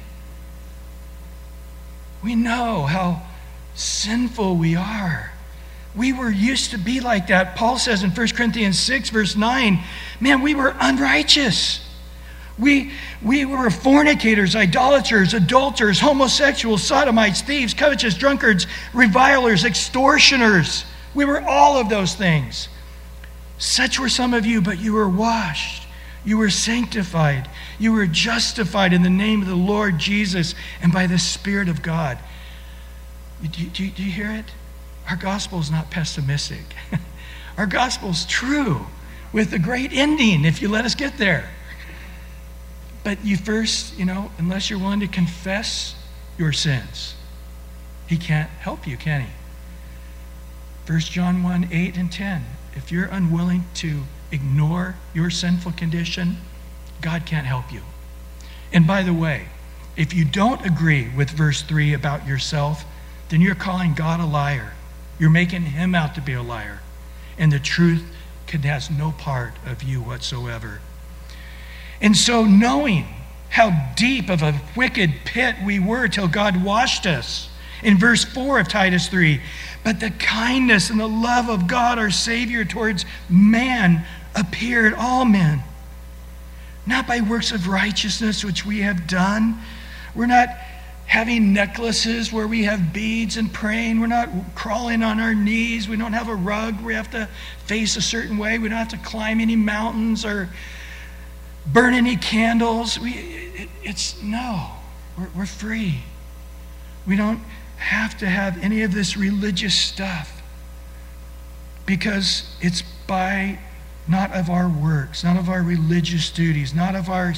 [2.23, 3.23] We know how
[3.75, 5.33] sinful we are.
[5.97, 7.57] We were used to be like that.
[7.57, 9.79] Paul says in 1 Corinthians 6, verse 9,
[10.21, 11.81] man, we were unrighteous.
[12.59, 20.85] We, we were fornicators, idolaters, adulterers, homosexuals, sodomites, thieves, covetous, drunkards, revilers, extortioners.
[21.15, 22.69] We were all of those things.
[23.59, 25.84] Such were some of you, but you were washed.
[26.25, 27.49] You were sanctified.
[27.79, 31.83] You were justified in the name of the Lord Jesus and by the Spirit of
[31.83, 32.19] God.
[33.43, 34.47] Do, do, do you hear it?
[35.09, 36.75] Our gospel is not pessimistic.
[37.59, 38.87] Our gospel is true
[39.33, 41.51] with a great ending if you let us get there.
[43.03, 45.95] But you first, you know, unless you're willing to confess
[46.39, 47.15] your sins,
[48.07, 50.91] he can't help you, can he?
[50.91, 52.45] 1 John 1 8 and 10.
[52.75, 54.05] If you're unwilling to
[54.35, 56.37] ignore your sinful condition,
[57.01, 57.83] God can't help you.
[58.73, 59.49] And by the way,
[59.97, 62.85] if you don't agree with verse 3 about yourself,
[63.29, 64.73] then you're calling God a liar.
[65.19, 66.81] You're making him out to be a liar.
[67.39, 68.05] And the truth
[68.47, 70.81] can, has no part of you whatsoever.
[72.01, 73.07] And so, knowing
[73.51, 77.49] how deep of a wicked pit we were till God washed us,
[77.85, 79.41] in verse 4 of Titus 3,
[79.85, 85.63] but the kindness and the love of God our Savior towards man appeared, all men,
[86.87, 89.59] not by works of righteousness which we have done.
[90.15, 90.49] We're not
[91.07, 94.01] having necklaces where we have beads and praying.
[94.01, 95.89] We're not crawling on our knees.
[95.89, 96.81] We don't have a rug.
[96.83, 97.29] We have to
[97.67, 98.59] face a certain way.
[98.59, 100.49] We don't have to climb any mountains or
[101.67, 102.99] burn any candles.
[102.99, 104.71] We, it, it's no,
[105.19, 106.01] we're, we're free.
[107.07, 107.41] We don't
[107.77, 110.43] have to have any of this religious stuff
[111.87, 113.59] because it's by
[114.07, 117.33] not of our works, not of our religious duties, not of our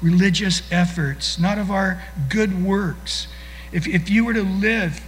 [0.00, 3.26] religious efforts, not of our good works.
[3.72, 5.00] If, if you were to live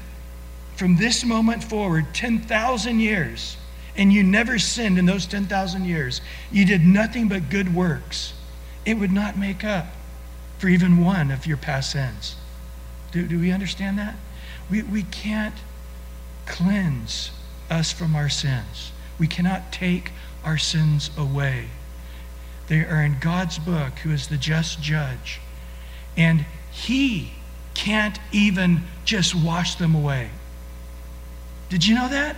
[0.76, 3.56] from this moment forward 10,000 years
[3.96, 8.34] and you never sinned in those 10,000 years, you did nothing but good works,
[8.84, 9.86] it would not make up
[10.58, 12.36] for even one of your past sins.
[13.12, 14.16] Do, do we understand that?
[14.70, 15.54] We, we can't
[16.46, 17.30] cleanse
[17.70, 18.90] us from our sins.
[19.18, 20.10] We cannot take
[20.44, 21.66] our sins away.
[22.68, 25.40] They are in God's book, who is the just judge.
[26.16, 27.32] And He
[27.74, 30.30] can't even just wash them away.
[31.68, 32.36] Did you know that?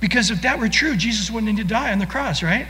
[0.00, 2.66] Because if that were true, Jesus wouldn't need to die on the cross, right?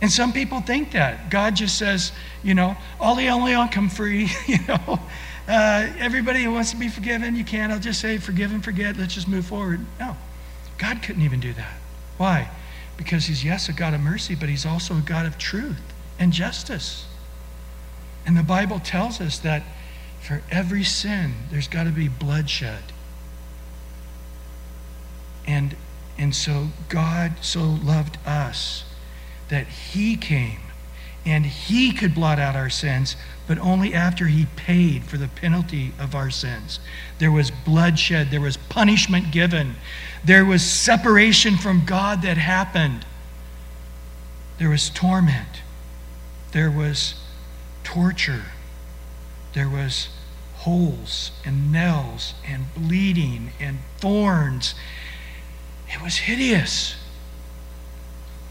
[0.00, 1.30] And some people think that.
[1.30, 5.00] God just says, you know, all the only on come free, you know.
[5.48, 7.72] Uh, everybody who wants to be forgiven, you can't.
[7.72, 8.96] I'll just say forgive and forget.
[8.96, 9.80] Let's just move forward.
[9.98, 10.16] No.
[10.78, 11.74] God couldn't even do that.
[12.22, 12.48] Why?
[12.96, 15.82] Because he's, yes, a God of mercy, but he's also a God of truth
[16.20, 17.04] and justice.
[18.24, 19.64] And the Bible tells us that
[20.20, 22.84] for every sin, there's got to be bloodshed.
[25.48, 25.74] And,
[26.16, 28.84] and so God so loved us
[29.48, 30.60] that he came
[31.24, 33.16] and he could blot out our sins,
[33.46, 36.80] but only after he paid for the penalty of our sins.
[37.18, 39.76] There was bloodshed, there was punishment given,
[40.24, 43.06] there was separation from God that happened,
[44.58, 45.62] there was torment,
[46.52, 47.14] there was
[47.84, 48.46] torture,
[49.52, 50.08] there was
[50.62, 54.74] holes and nails and bleeding and thorns.
[55.88, 56.94] It was hideous.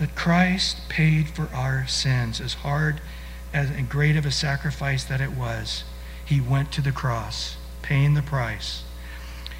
[0.01, 3.01] But Christ paid for our sins as hard
[3.53, 5.83] as, and great of a sacrifice that it was.
[6.25, 8.81] He went to the cross, paying the price.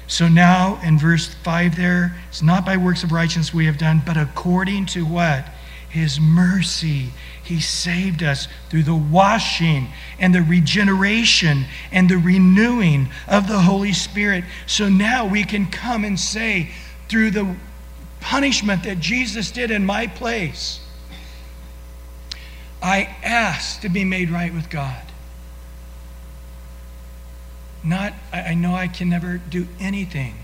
[0.08, 4.02] So now in verse 5 there, it's not by works of righteousness we have done,
[4.04, 5.48] but according to what?
[5.88, 7.10] His mercy.
[7.44, 13.92] He saved us through the washing and the regeneration and the renewing of the Holy
[13.92, 14.42] Spirit.
[14.66, 16.70] So now we can come and say,
[17.08, 17.54] through the
[18.22, 20.80] punishment that Jesus did in my place,
[22.82, 25.02] I ask to be made right with God.
[27.84, 30.36] Not, I know I can never do anything.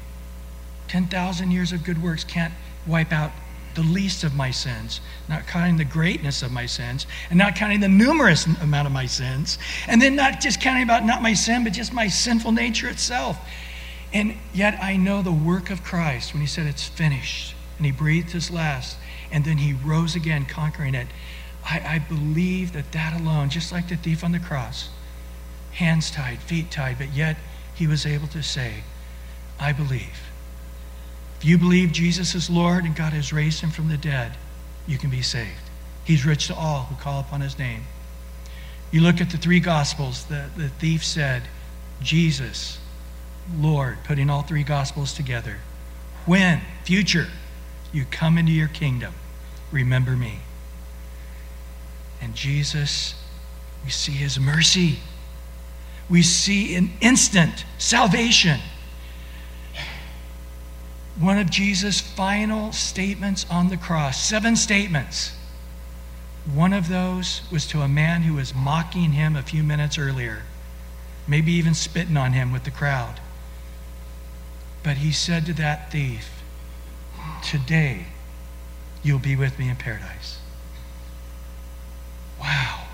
[0.88, 2.52] 10,000 years of good works can't
[2.86, 3.30] wipe out
[3.74, 7.78] the least of my sins, not counting the greatness of my sins, and not counting
[7.78, 11.62] the numerous amount of my sins, and then not just counting about not my sin,
[11.62, 13.38] but just my sinful nature itself.
[14.12, 17.92] And yet I know the work of Christ when he said it's finished, and he
[17.92, 18.98] breathed his last,
[19.32, 21.06] and then he rose again, conquering it.
[21.64, 24.90] I, I believe that that alone, just like the thief on the cross,
[25.72, 27.36] hands tied, feet tied, but yet
[27.74, 28.82] he was able to say,
[29.60, 30.30] I believe.
[31.38, 34.32] If you believe Jesus is Lord and God has raised him from the dead,
[34.86, 35.70] you can be saved.
[36.04, 37.84] He's rich to all who call upon his name.
[38.90, 41.42] You look at the three gospels, the, the thief said,
[42.02, 42.78] Jesus,
[43.56, 45.58] Lord, putting all three gospels together.
[46.24, 47.26] When, future,
[47.92, 49.14] you come into your kingdom,
[49.72, 50.40] remember me.
[52.20, 53.14] And Jesus,
[53.84, 54.98] we see his mercy.
[56.10, 58.60] We see an instant salvation
[61.18, 64.22] one of Jesus' final statements on the cross.
[64.22, 65.32] Seven statements.
[66.52, 70.42] One of those was to a man who was mocking him a few minutes earlier,
[71.26, 73.20] maybe even spitting on him with the crowd.
[74.82, 76.37] But he said to that thief,
[77.42, 78.06] Today
[79.02, 80.38] you'll be with me in paradise.
[82.40, 82.84] Wow.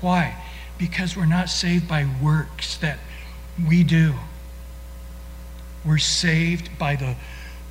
[0.00, 0.42] Why?
[0.78, 2.98] Because we're not saved by works that
[3.68, 4.14] we do.
[5.84, 7.16] We're saved by the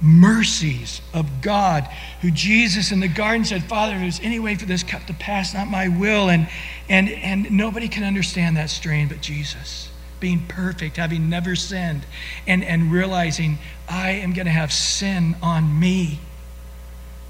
[0.02, 1.84] mercies of God,
[2.22, 5.14] who Jesus in the garden said, Father, if there's any way for this cup to
[5.14, 6.30] pass, not my will.
[6.30, 6.48] And,
[6.88, 9.89] and, and nobody can understand that strain but Jesus.
[10.20, 12.06] Being perfect, having never sinned,
[12.46, 16.20] and, and realizing I am going to have sin on me.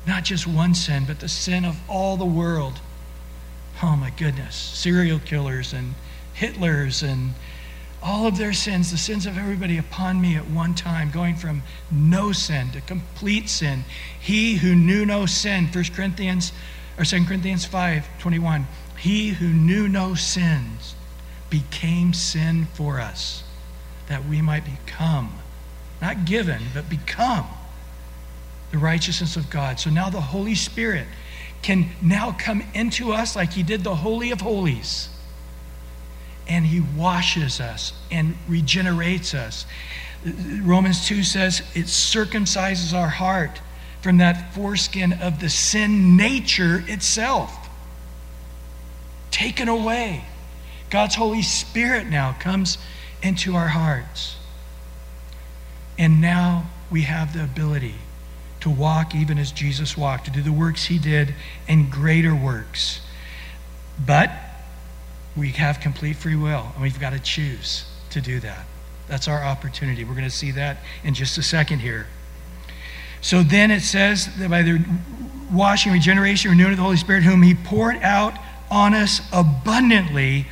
[0.07, 2.79] Not just one sin, but the sin of all the world.
[3.83, 4.55] Oh my goodness.
[4.55, 5.93] Serial killers and
[6.35, 7.33] Hitlers and
[8.01, 11.61] all of their sins, the sins of everybody upon me at one time, going from
[11.91, 13.83] no sin to complete sin.
[14.19, 16.53] He who knew no sin, 1 Corinthians
[16.97, 18.67] or 2 Corinthians 5, 21.
[18.97, 20.95] He who knew no sins
[21.49, 23.43] became sin for us,
[24.07, 25.33] that we might become,
[26.01, 27.47] not given, but become
[28.71, 29.79] the righteousness of God.
[29.79, 31.07] So now the Holy Spirit
[31.61, 35.09] can now come into us like he did the Holy of Holies
[36.47, 39.65] and he washes us and regenerates us.
[40.61, 43.61] Romans 2 says it circumcises our heart
[44.01, 47.69] from that foreskin of the sin nature itself.
[49.31, 50.25] Taken away.
[50.89, 52.77] God's Holy Spirit now comes
[53.21, 54.37] into our hearts.
[55.97, 57.95] And now we have the ability
[58.61, 61.33] to walk even as Jesus walked, to do the works he did
[61.67, 63.01] and greater works.
[64.05, 64.31] But
[65.35, 68.65] we have complete free will, and we've got to choose to do that.
[69.07, 70.03] That's our opportunity.
[70.03, 72.07] We're going to see that in just a second here.
[73.21, 74.83] So then it says that by the
[75.51, 78.37] washing, regeneration, renewing of the Holy Spirit, whom He poured out
[78.71, 80.47] on us abundantly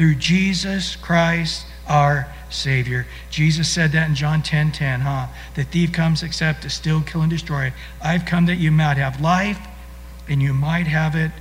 [0.00, 3.06] through Jesus Christ our Savior.
[3.28, 5.26] Jesus said that in John 10 10, huh?
[5.56, 7.74] The thief comes except to steal, kill, and destroy.
[8.02, 9.58] I've come that you might have life
[10.26, 11.32] and you might have it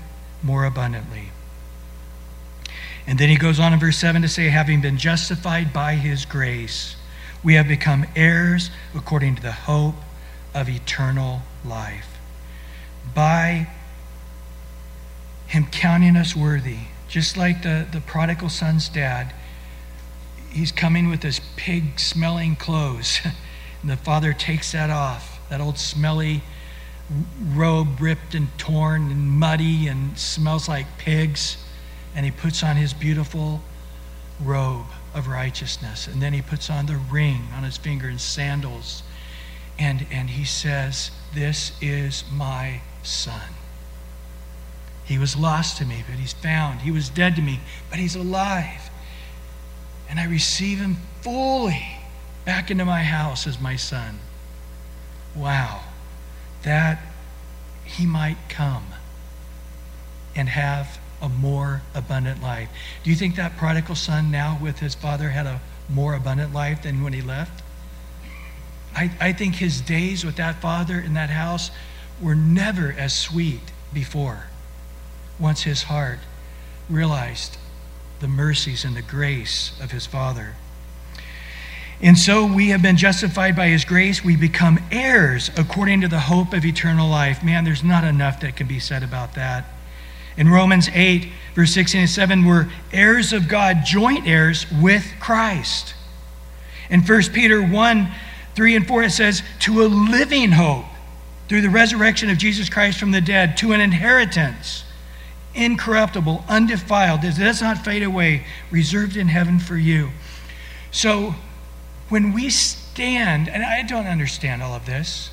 [0.44, 1.30] more abundantly.
[3.08, 6.26] And then he goes on in verse 7 to say, having been justified by his
[6.26, 6.98] grace,
[7.42, 9.96] we have become heirs according to the hope
[10.54, 12.20] of eternal life.
[13.16, 13.70] By
[15.48, 19.34] him counting us worthy, just like the, the prodigal son's dad,
[20.52, 23.20] he's coming with his pig smelling clothes.
[23.82, 26.42] and the father takes that off, that old smelly
[27.54, 31.58] robe ripped and torn and muddy and smells like pigs
[32.16, 33.62] and he puts on his beautiful
[34.44, 36.08] robe of righteousness.
[36.08, 39.04] And then he puts on the ring on his finger and sandals.
[39.78, 43.59] And, and he says, This is my son.
[45.10, 46.82] He was lost to me, but he's found.
[46.82, 48.92] He was dead to me, but he's alive.
[50.08, 51.84] And I receive him fully
[52.46, 54.20] back into my house as my son.
[55.36, 55.82] Wow.
[56.62, 57.02] That
[57.84, 58.86] he might come
[60.36, 62.70] and have a more abundant life.
[63.04, 66.84] Do you think that prodigal son now with his father had a more abundant life
[66.84, 67.64] than when he left?
[68.96, 71.72] I, I think his days with that father in that house
[72.22, 74.49] were never as sweet before
[75.40, 76.20] once his heart
[76.90, 77.58] realized
[78.20, 80.56] the mercies and the grace of his father.
[82.02, 84.24] And so we have been justified by his grace.
[84.24, 87.44] We become heirs according to the hope of eternal life.
[87.44, 89.66] Man, there's not enough that can be said about that.
[90.38, 95.94] In Romans 8, verse 16 and 7, we're heirs of God, joint heirs with Christ.
[96.90, 98.12] In 1 Peter 1,
[98.56, 100.86] 3 and 4, it says, to a living hope
[101.50, 104.86] through the resurrection of Jesus Christ from the dead, to an inheritance,
[105.60, 110.10] incorruptible, undefiled, that does not fade away, reserved in heaven for you.
[110.92, 111.36] So
[112.08, 115.30] when we stand, and I don't understand all of this,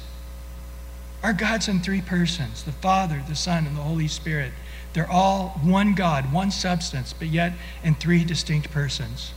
[1.23, 4.53] our God's in three persons the Father, the Son, and the Holy Spirit.
[4.93, 7.53] They're all one God, one substance, but yet
[7.85, 9.33] in three distinct persons.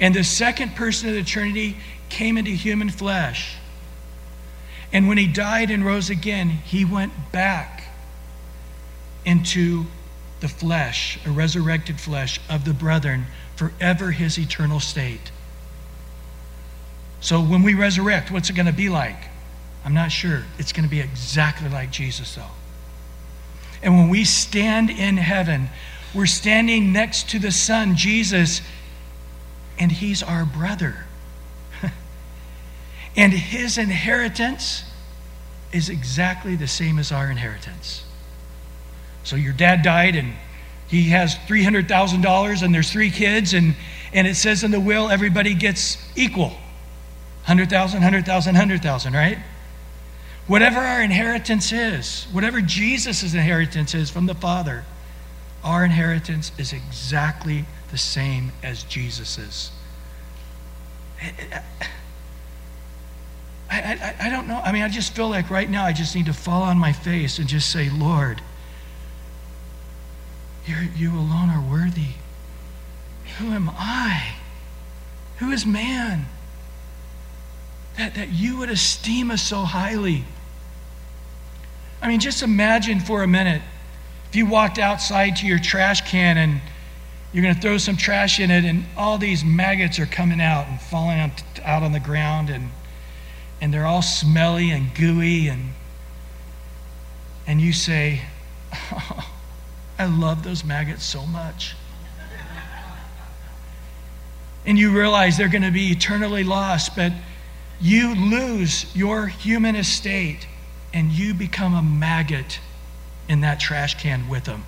[0.00, 1.76] And the second person of the Trinity
[2.08, 3.56] came into human flesh.
[4.92, 7.77] And when he died and rose again, he went back
[9.28, 9.84] into
[10.40, 13.26] the flesh, a resurrected flesh of the brethren,
[13.56, 15.30] forever his eternal state.
[17.20, 19.28] So when we resurrect, what's it going to be like?
[19.84, 20.44] I'm not sure.
[20.58, 22.54] It's going to be exactly like Jesus, though.
[23.82, 25.68] And when we stand in heaven,
[26.14, 28.62] we're standing next to the Son, Jesus,
[29.78, 31.04] and He's our brother.
[33.16, 34.84] and His inheritance
[35.70, 38.04] is exactly the same as our inheritance.
[39.24, 40.34] So your dad died and
[40.88, 43.74] he has $300,000 and there's three kids, and,
[44.12, 46.48] and it says in the will everybody gets equal
[47.44, 49.38] 100,000, 100,000, 100,000, right?
[50.46, 54.84] Whatever our inheritance is, whatever Jesus' inheritance is from the Father,
[55.62, 59.70] our inheritance is exactly the same as Jesus's.
[61.20, 61.62] I,
[63.70, 64.60] I, I, don't know.
[64.64, 66.92] I mean, I just feel like right now I just need to fall on my
[66.92, 68.40] face and just say, Lord,
[70.96, 72.14] you alone are worthy.
[73.38, 74.34] Who am I?
[75.38, 76.26] Who is man?
[77.96, 80.24] That, that you would esteem us so highly.
[82.00, 83.62] I mean, just imagine for a minute
[84.28, 86.60] if you walked outside to your trash can and
[87.32, 90.66] you're going to throw some trash in it, and all these maggots are coming out
[90.66, 91.30] and falling
[91.62, 92.70] out on the ground, and,
[93.60, 95.72] and they're all smelly and gooey, and,
[97.46, 98.22] and you say,
[98.72, 99.34] oh,
[99.98, 101.74] I love those maggots so much.
[104.64, 107.12] and you realize they're going to be eternally lost, but
[107.80, 110.46] you lose your human estate
[110.94, 112.60] and you become a maggot
[113.28, 114.64] in that trash can with them.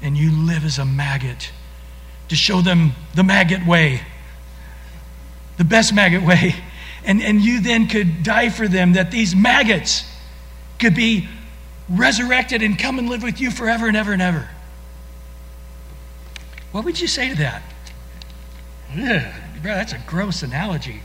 [0.00, 1.50] And you live as a maggot
[2.28, 4.02] to show them the maggot way,
[5.58, 6.54] the best maggot way.
[7.04, 10.04] And, and you then could die for them that these maggots
[10.78, 11.28] could be
[11.92, 14.48] resurrected and come and live with you forever and ever and ever.
[16.72, 17.62] What would you say to that?
[18.92, 21.02] Ugh, bro, that's a gross analogy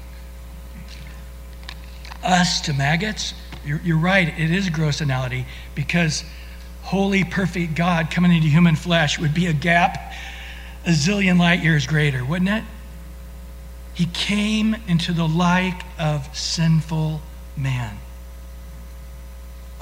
[2.28, 3.34] us to maggots,
[3.66, 6.24] you're, you're right, it is a gross analogy because
[6.84, 10.14] holy, perfect God coming into human flesh would be a gap
[10.86, 12.64] a zillion light years greater, wouldn't it?
[13.94, 17.22] He came into the like of sinful
[17.58, 17.98] man.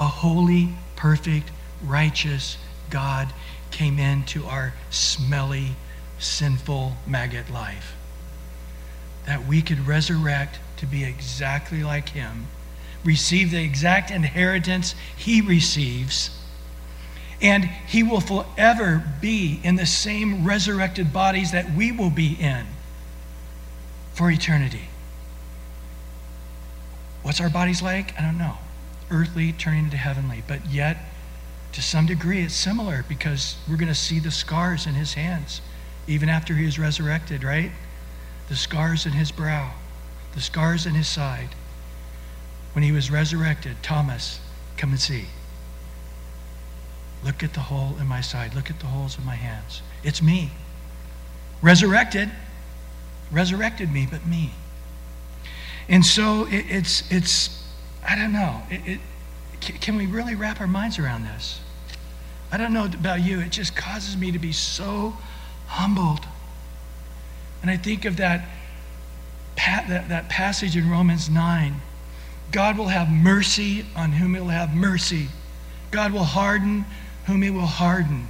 [0.00, 1.50] A holy, perfect,
[1.84, 2.56] righteous
[2.90, 3.28] God
[3.70, 5.76] came into our smelly,
[6.18, 7.94] sinful maggot life.
[9.26, 12.46] That we could resurrect to be exactly like him,
[13.04, 16.30] receive the exact inheritance he receives,
[17.42, 22.66] and he will forever be in the same resurrected bodies that we will be in
[24.14, 24.88] for eternity.
[27.22, 28.18] What's our bodies like?
[28.18, 28.56] I don't know.
[29.10, 30.96] Earthly turning into heavenly, but yet
[31.72, 35.60] to some degree it's similar because we're going to see the scars in his hands
[36.06, 37.70] even after he is resurrected, right?
[38.48, 39.72] The scars in his brow
[40.36, 41.48] the scars in his side.
[42.74, 44.38] When he was resurrected, Thomas,
[44.76, 45.24] come and see.
[47.24, 48.54] Look at the hole in my side.
[48.54, 49.80] Look at the holes in my hands.
[50.04, 50.50] It's me.
[51.62, 52.30] Resurrected.
[53.32, 54.50] Resurrected me, but me.
[55.88, 57.65] And so it, it's, it's,
[58.06, 58.62] I don't know.
[58.70, 59.00] It,
[59.60, 61.60] it, can we really wrap our minds around this?
[62.52, 63.40] I don't know about you.
[63.40, 65.16] It just causes me to be so
[65.66, 66.24] humbled.
[67.62, 68.48] And I think of that,
[69.56, 71.80] that, that passage in Romans 9.
[72.52, 75.28] God will have mercy on whom he will have mercy.
[75.90, 76.84] God will harden
[77.26, 78.28] whom he will harden.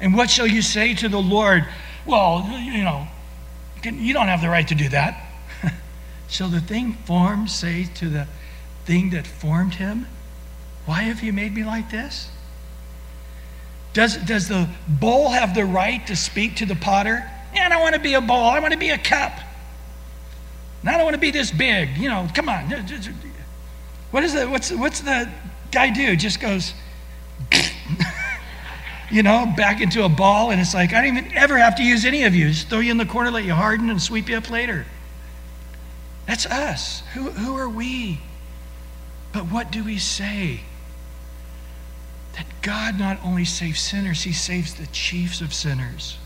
[0.00, 1.64] And what shall you say to the Lord?
[2.04, 3.06] Well, you know,
[3.84, 5.24] you don't have the right to do that.
[6.28, 8.26] shall the thing formed say to the
[8.84, 10.06] thing that formed him,
[10.86, 12.28] Why have you made me like this?
[13.94, 17.30] Does, does the bowl have the right to speak to the potter?
[17.54, 18.44] Yeah, I don't want to be a bowl.
[18.44, 19.32] I want to be a cup.
[20.80, 21.96] And I don't want to be this big.
[21.96, 22.68] You know, come on.
[24.10, 25.30] What is the, what's, what's the
[25.70, 26.16] guy do?
[26.16, 26.74] Just goes,
[29.10, 30.50] you know, back into a ball.
[30.50, 32.48] And it's like, I don't even ever have to use any of you.
[32.48, 34.86] Just throw you in the corner, let you harden, and sweep you up later.
[36.26, 37.04] That's us.
[37.14, 38.20] Who, who are we?
[39.34, 40.60] But what do we say?
[42.34, 46.18] that God not only saves sinners, he saves the chiefs of sinners.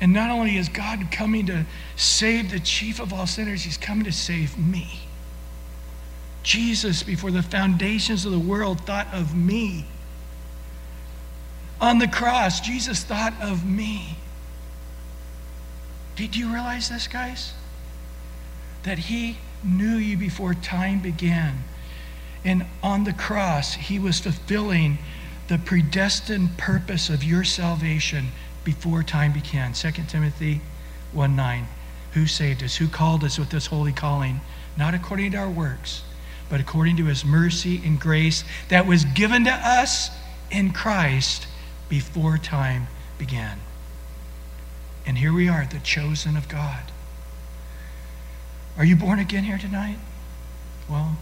[0.00, 4.04] And not only is God coming to save the chief of all sinners, he's coming
[4.04, 5.00] to save me.
[6.42, 9.84] Jesus, before the foundations of the world, thought of me.
[11.80, 14.16] On the cross, Jesus thought of me.
[16.16, 17.52] Did you realize this, guys?
[18.82, 21.64] That he knew you before time began
[22.44, 24.98] and on the cross, he was fulfilling
[25.48, 28.28] the predestined purpose of your salvation
[28.64, 29.72] before time began.
[29.72, 30.60] 2 Timothy
[31.12, 31.66] 1 9.
[32.14, 32.76] Who saved us?
[32.76, 34.40] Who called us with this holy calling?
[34.76, 36.02] Not according to our works,
[36.48, 40.10] but according to his mercy and grace that was given to us
[40.50, 41.46] in Christ
[41.88, 42.88] before time
[43.18, 43.60] began.
[45.06, 46.91] And here we are, the chosen of God.
[48.76, 49.98] Are you born again here tonight?
[50.88, 51.16] Well,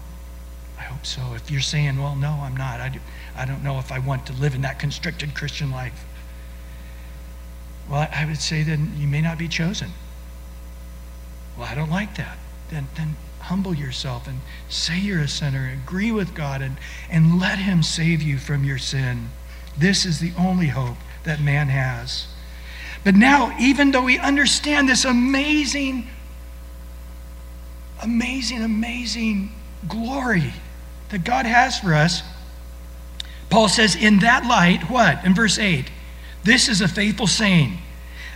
[0.78, 1.34] I hope so.
[1.34, 3.00] If you're saying, well, no, I'm not, I, do,
[3.36, 6.04] I don't know if I want to live in that constricted Christian life.
[7.88, 9.90] Well, I would say then you may not be chosen.
[11.58, 12.38] Well, I don't like that.
[12.70, 15.70] Then, then humble yourself and say you're a sinner.
[15.84, 16.76] Agree with God and,
[17.10, 19.30] and let Him save you from your sin.
[19.76, 22.28] This is the only hope that man has.
[23.02, 26.08] But now, even though we understand this amazing,
[28.02, 29.52] amazing, amazing
[29.88, 30.52] glory
[31.10, 32.22] that God has for us,
[33.48, 35.24] Paul says, in that light, what?
[35.24, 35.90] In verse 8,
[36.44, 37.78] this is a faithful saying.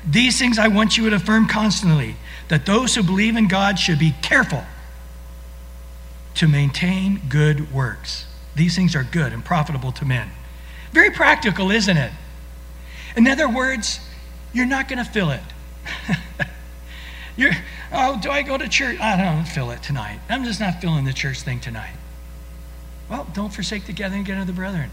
[0.06, 2.16] These things I want you to affirm constantly
[2.48, 4.64] that those who believe in God should be careful
[6.34, 8.26] to maintain good works.
[8.54, 10.30] These things are good and profitable to men.
[10.92, 12.12] Very practical, isn't it?
[13.16, 14.00] In other words,
[14.52, 15.42] you're not going to fill it.
[17.36, 17.52] you're,
[17.92, 18.98] oh, do I go to church?
[19.00, 20.20] I don't feel it tonight.
[20.28, 21.94] I'm just not feeling the church thing tonight.
[23.10, 24.90] Well, don't forsake the gathering together of the brethren.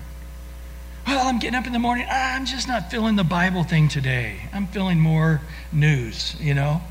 [1.08, 2.08] Well, I'm getting up in the morning.
[2.10, 4.42] I'm just not feeling the Bible thing today.
[4.54, 6.82] I'm feeling more news, you know.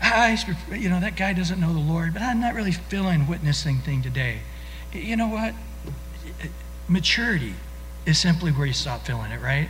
[0.00, 0.38] I,
[0.72, 4.02] you know, that guy doesn't know the Lord, but I'm not really feeling witnessing thing
[4.02, 4.40] today.
[4.92, 5.54] You know what?
[6.88, 7.54] Maturity
[8.06, 9.68] is simply where you stop feeling it, right?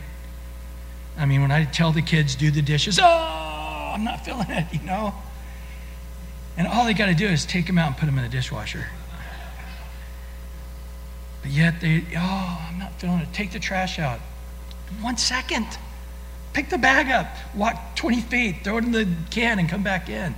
[1.17, 4.67] I mean, when I tell the kids do the dishes, oh, I'm not feeling it,
[4.71, 5.13] you know.
[6.57, 8.29] And all they got to do is take them out and put them in the
[8.29, 8.87] dishwasher.
[11.41, 13.33] But yet they, oh, I'm not feeling it.
[13.33, 14.19] Take the trash out.
[15.01, 15.65] One second.
[16.53, 20.09] Pick the bag up, walk 20 feet, throw it in the can, and come back
[20.09, 20.33] in.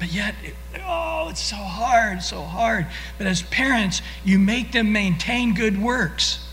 [0.00, 2.86] But yet, it, oh, it's so hard, so hard.
[3.18, 6.44] But as parents, you make them maintain good works.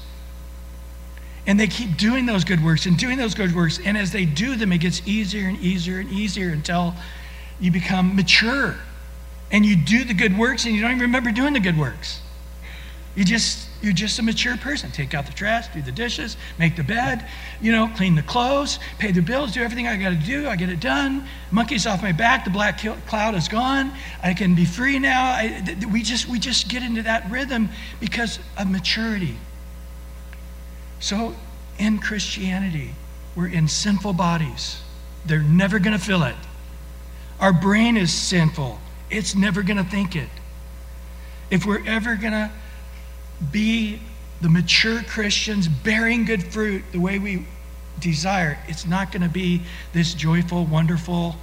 [1.48, 3.80] And they keep doing those good works and doing those good works.
[3.84, 6.96] And as they do them, it gets easier and easier and easier until
[7.60, 8.76] you become mature.
[9.52, 12.20] And you do the good works and you don't even remember doing the good works.
[13.16, 14.92] You just you're just a mature person.
[14.92, 17.28] Take out the trash, do the dishes, make the bed,
[17.62, 20.48] you know, clean the clothes, pay the bills, do everything I got to do.
[20.48, 21.28] I get it done.
[21.52, 22.44] Monkey's off my back.
[22.46, 23.94] The black cloud is gone.
[24.24, 25.24] I can be free now.
[25.24, 27.70] I, we just we just get into that rhythm
[28.00, 29.38] because of maturity.
[31.06, 31.36] So
[31.78, 32.96] in Christianity,
[33.36, 34.82] we're in sinful bodies.
[35.28, 36.36] They're never going to fill it.
[37.40, 38.80] Our brain is sinful.
[39.12, 40.30] It's never going to think it.
[41.52, 42.50] If we're ever going to
[43.52, 44.02] be
[44.42, 47.46] the mature Christians bearing good fruit the way we
[48.00, 49.62] desire, it's not going to be
[49.94, 51.36] this joyful, wonderful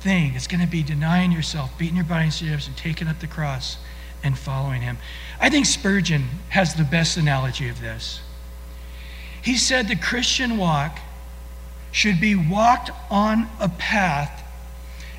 [0.00, 0.34] thing.
[0.34, 3.78] It's going to be denying yourself, beating your body into subjection, taking up the cross,
[4.22, 4.98] and following him.
[5.40, 8.20] I think Spurgeon has the best analogy of this.
[9.44, 11.00] He said the Christian walk
[11.92, 14.42] should be walked on a path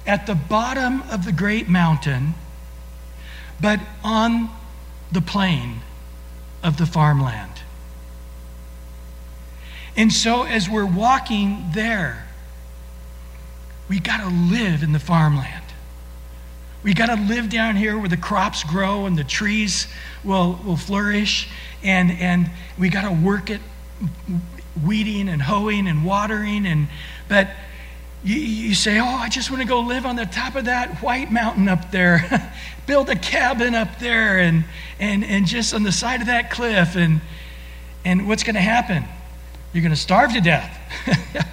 [0.08, 2.34] at the bottom of the great mountain,
[3.62, 4.50] but on
[5.12, 5.82] the plain
[6.64, 7.52] of the farmland.
[9.96, 12.28] And so, as we're walking there,
[13.88, 15.64] we got to live in the farmland.
[16.82, 19.86] We got to live down here where the crops grow and the trees
[20.24, 21.48] will, will flourish,
[21.84, 22.50] and, and
[22.80, 23.62] we got to work it
[24.84, 26.66] weeding and hoeing and watering.
[26.66, 26.88] And,
[27.28, 27.50] but
[28.24, 31.02] you, you say, Oh, I just want to go live on the top of that
[31.02, 32.52] white mountain up there,
[32.88, 34.66] build a cabin up there, and,
[35.00, 36.96] and, and just on the side of that cliff.
[36.96, 37.22] And,
[38.04, 39.04] and what's going to happen?
[39.74, 40.78] You're going to starve to death.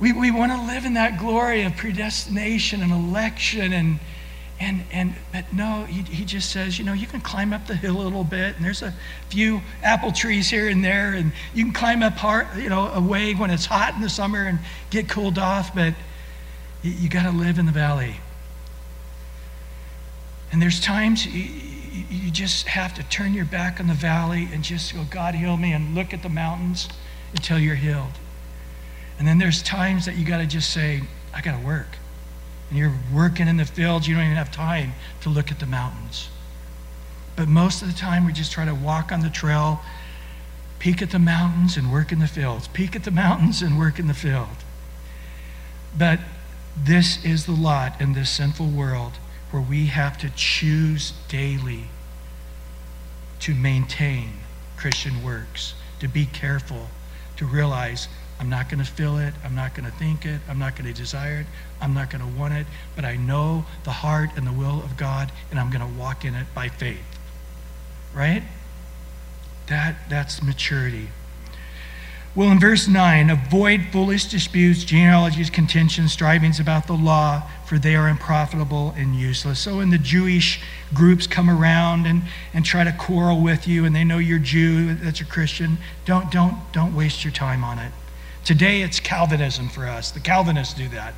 [0.00, 3.98] we, we want to live in that glory of predestination and election and
[4.62, 7.74] and and but no he, he just says you know you can climb up the
[7.74, 8.94] hill a little bit and there's a
[9.28, 13.34] few apple trees here and there and you can climb up hard, you know away
[13.34, 14.58] when it's hot in the summer and
[14.90, 15.94] get cooled off but
[16.82, 18.16] you, you got to live in the valley
[20.52, 21.48] and there's times you,
[22.10, 25.56] you just have to turn your back on the valley and just go, God, heal
[25.56, 26.88] me, and look at the mountains
[27.34, 28.12] until you're healed.
[29.18, 31.02] And then there's times that you got to just say,
[31.34, 31.88] I got to work.
[32.72, 35.66] And you're working in the fields, you don't even have time to look at the
[35.66, 36.30] mountains.
[37.36, 39.82] But most of the time, we just try to walk on the trail,
[40.78, 42.68] peek at the mountains, and work in the fields.
[42.68, 44.56] Peek at the mountains and work in the field.
[45.98, 46.20] But
[46.74, 49.12] this is the lot in this sinful world
[49.50, 51.88] where we have to choose daily
[53.40, 54.32] to maintain
[54.78, 56.88] Christian works, to be careful,
[57.36, 58.08] to realize
[58.42, 60.92] I'm not going to feel it, I'm not going to think it, I'm not going
[60.92, 61.46] to desire it,
[61.80, 62.66] I'm not going to want it,
[62.96, 66.24] but I know the heart and the will of God, and I'm going to walk
[66.24, 67.04] in it by faith.
[68.12, 68.42] Right?
[69.68, 71.06] That, that's maturity.
[72.34, 77.94] Well, in verse 9, avoid foolish disputes, genealogies, contentions, strivings about the law, for they
[77.94, 79.60] are unprofitable and useless.
[79.60, 80.60] So, when the Jewish
[80.92, 82.22] groups come around and,
[82.52, 86.28] and try to quarrel with you, and they know you're Jew, that's you're Christian, don't,
[86.32, 87.92] don't, don't waste your time on it.
[88.44, 90.10] Today, it's Calvinism for us.
[90.10, 91.14] The Calvinists do that.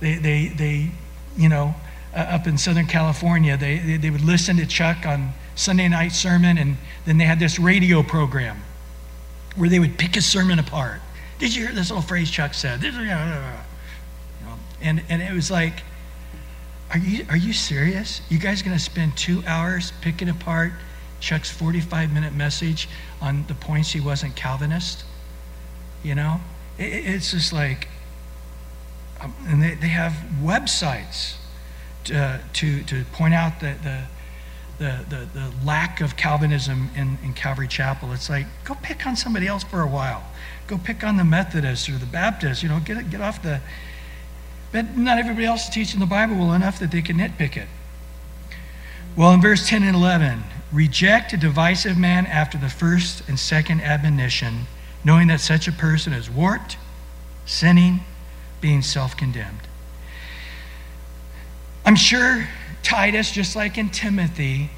[0.00, 0.90] They, they, they
[1.36, 1.74] you know,
[2.14, 6.12] uh, up in Southern California, they, they, they would listen to Chuck on Sunday night
[6.12, 8.62] sermon, and then they had this radio program
[9.56, 11.00] where they would pick his sermon apart.
[11.38, 12.82] Did you hear this little phrase Chuck said?
[12.82, 13.54] You know,
[14.80, 15.82] and, and it was like,
[16.90, 18.20] are you, are you serious?
[18.28, 20.72] You guys going to spend two hours picking apart
[21.20, 22.88] Chuck's 45 minute message
[23.20, 25.04] on the points he wasn't Calvinist?
[26.02, 26.40] You know?
[26.78, 27.88] It, it's just like,
[29.20, 31.36] um, and they, they have websites
[32.04, 34.04] to, to, to point out that the,
[34.78, 38.12] the, the, the lack of Calvinism in, in Calvary Chapel.
[38.12, 40.24] It's like, go pick on somebody else for a while.
[40.66, 42.62] Go pick on the Methodists or the Baptists.
[42.62, 43.60] You know, get, get off the.
[44.70, 47.68] But not everybody else is teaching the Bible well enough that they can nitpick it.
[49.16, 53.80] Well, in verse 10 and 11, reject a divisive man after the first and second
[53.80, 54.66] admonition,
[55.08, 56.76] knowing that such a person is warped,
[57.46, 58.00] sinning,
[58.60, 59.66] being self condemned.
[61.86, 62.46] I'm sure
[62.82, 64.68] Titus, just like in Timothy,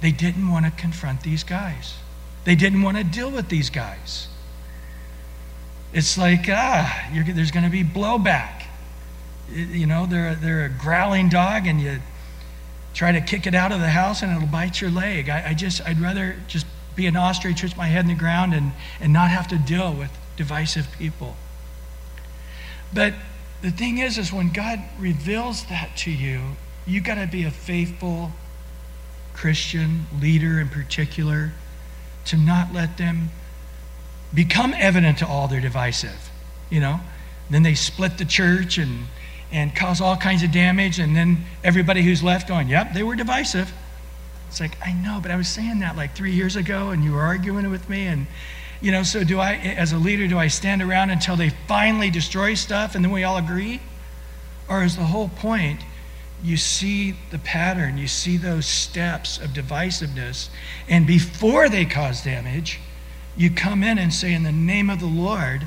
[0.00, 1.94] they didn't want to confront these guys.
[2.42, 4.26] They didn't want to deal with these guys.
[5.92, 8.64] It's like, ah, there's going to be blowback.
[9.52, 12.00] You know, they're, they're a growling dog, and you
[12.92, 15.28] try to kick it out of the house, and it'll bite your leg.
[15.28, 18.54] I, I just, I'd rather just be an ostrich, twist my head in the ground,
[18.54, 21.36] and, and not have to deal with divisive people.
[22.92, 23.14] But
[23.62, 27.50] the thing is, is when God reveals that to you, you got to be a
[27.50, 28.32] faithful
[29.32, 31.52] Christian leader in particular
[32.26, 33.30] to not let them
[34.32, 36.30] become evident to all they're divisive.
[36.70, 37.00] You know,
[37.50, 39.06] then they split the church and
[39.52, 43.14] and cause all kinds of damage, and then everybody who's left going, "Yep, they were
[43.14, 43.72] divisive."
[44.54, 47.14] It's like I know, but I was saying that like three years ago, and you
[47.14, 48.28] were arguing with me, and
[48.80, 49.02] you know.
[49.02, 52.94] So do I, as a leader, do I stand around until they finally destroy stuff,
[52.94, 53.80] and then we all agree,
[54.68, 55.80] or is the whole point?
[56.42, 60.50] you see the pattern, you see those steps of divisiveness,
[60.86, 62.80] and before they cause damage,
[63.34, 65.66] you come in and say, In the name of the Lord,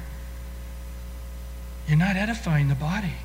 [1.88, 3.16] you're not edifying the body.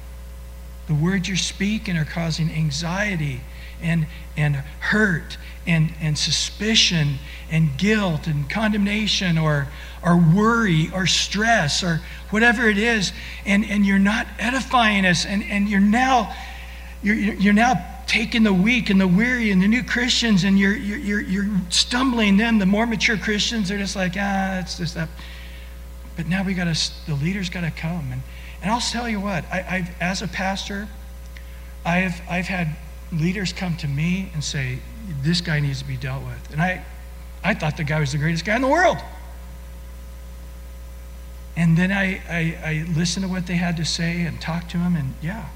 [0.86, 3.42] The words you're speaking are causing anxiety
[3.82, 4.06] and,
[4.36, 7.16] and hurt and, and suspicion
[7.50, 9.68] and guilt and condemnation or,
[10.04, 13.12] or worry or stress or whatever it is.
[13.44, 15.26] And, and you're not edifying us.
[15.26, 16.34] And, and you're now
[17.02, 17.74] you're, you're now
[18.06, 22.36] taking the weak and the weary and the new Christians and you're, you're, you're stumbling
[22.36, 22.58] them.
[22.58, 25.08] The more mature Christians, they're just like, ah, it's just that.
[26.16, 28.12] But now we got to, the leaders got to come.
[28.12, 28.22] And,
[28.60, 30.86] and I'll tell you what, I, I've, as a pastor,
[31.84, 32.76] I've, I've had
[33.12, 34.78] leaders come to me and say,
[35.22, 36.52] this guy needs to be dealt with.
[36.52, 36.84] And I,
[37.44, 38.98] I thought the guy was the greatest guy in the world.
[41.56, 44.78] And then I, I, I listened to what they had to say and talked to
[44.78, 45.48] him, and yeah,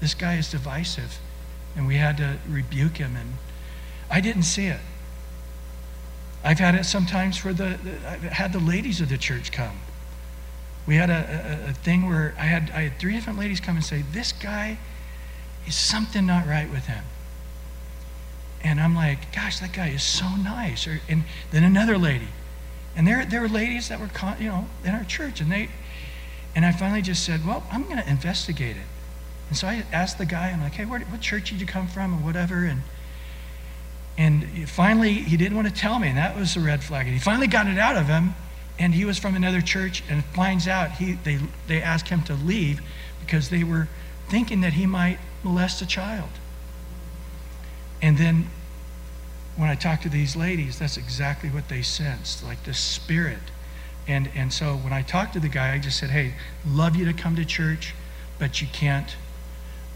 [0.00, 1.18] this guy is divisive.
[1.74, 3.34] And we had to rebuke him, and
[4.10, 4.80] I didn't see it.
[6.44, 9.78] I've had it sometimes for the, I've had the ladies of the church come.
[10.86, 13.76] We had a, a, a thing where I had, I had three different ladies come
[13.76, 14.78] and say, This guy
[15.66, 17.04] is something not right with him.
[18.64, 20.86] And I'm like, gosh, that guy is so nice.
[20.86, 22.28] Or, and then another lady.
[22.94, 25.40] And there, there were ladies that were, you know, in our church.
[25.40, 25.68] And they,
[26.54, 28.86] and I finally just said, well, I'm going to investigate it.
[29.48, 31.88] And so I asked the guy, I'm like, hey, where, what church did you come
[31.88, 32.64] from or whatever?
[32.64, 32.82] And,
[34.16, 36.08] and finally, he didn't want to tell me.
[36.08, 37.06] And that was a red flag.
[37.06, 38.34] And he finally got it out of him.
[38.78, 42.34] And he was from another church and finds out he, they, they asked him to
[42.34, 42.80] leave
[43.20, 43.88] because they were
[44.28, 46.30] thinking that he might molest a child.
[48.00, 48.50] And then
[49.56, 53.38] when I talked to these ladies, that's exactly what they sensed, like the spirit.
[54.08, 56.34] And, and so when I talked to the guy, I just said, hey,
[56.66, 57.94] love you to come to church,
[58.38, 59.14] but you can't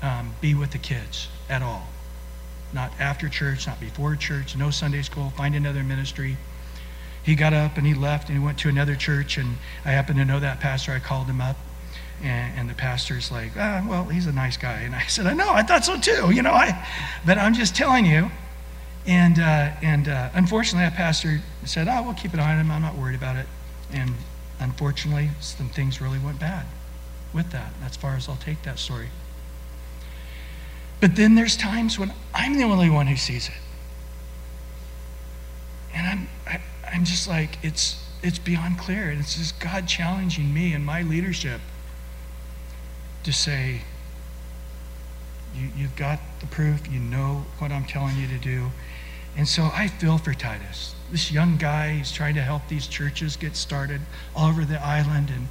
[0.03, 1.89] um, be with the kids at all.
[2.73, 6.37] Not after church, not before church, no Sunday school, find another ministry.
[7.23, 10.19] He got up and he left and he went to another church, and I happened
[10.19, 10.93] to know that pastor.
[10.93, 11.57] I called him up
[12.23, 14.81] and, and, the pastor's like, ah, well, he's a nice guy.
[14.81, 16.31] And I said, I know, I thought so too.
[16.33, 16.87] You know, I,
[17.27, 18.31] but I'm just telling you.
[19.07, 22.71] And, uh, and uh, unfortunately, that pastor said, oh, we'll keep an eye on him.
[22.71, 23.47] I'm not worried about it.
[23.93, 24.13] And
[24.59, 26.67] unfortunately, some things really went bad
[27.33, 27.73] with that.
[27.85, 29.09] As far as I'll take that story.
[31.01, 33.55] But then there's times when I'm the only one who sees it.
[35.95, 36.61] And I'm, I,
[36.93, 39.11] I'm just like, it's, it's beyond clear.
[39.11, 41.61] And it's just God challenging me and my leadership
[43.27, 43.83] to say,
[45.55, 48.71] you, you've got the proof, you know what I'm telling you to do.
[49.37, 50.95] And so I feel for Titus.
[51.11, 54.01] This young guy, he's trying to help these churches get started
[54.35, 55.49] all over the island, and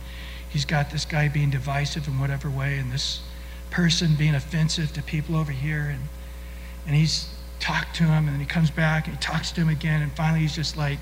[0.50, 3.22] he's got this guy being divisive in whatever way, and this
[3.72, 5.90] person being offensive to people over here.
[5.92, 6.08] And,
[6.88, 9.70] and he's talked to him, and then he comes back and he talks to him
[9.70, 11.00] again, and finally he's just like,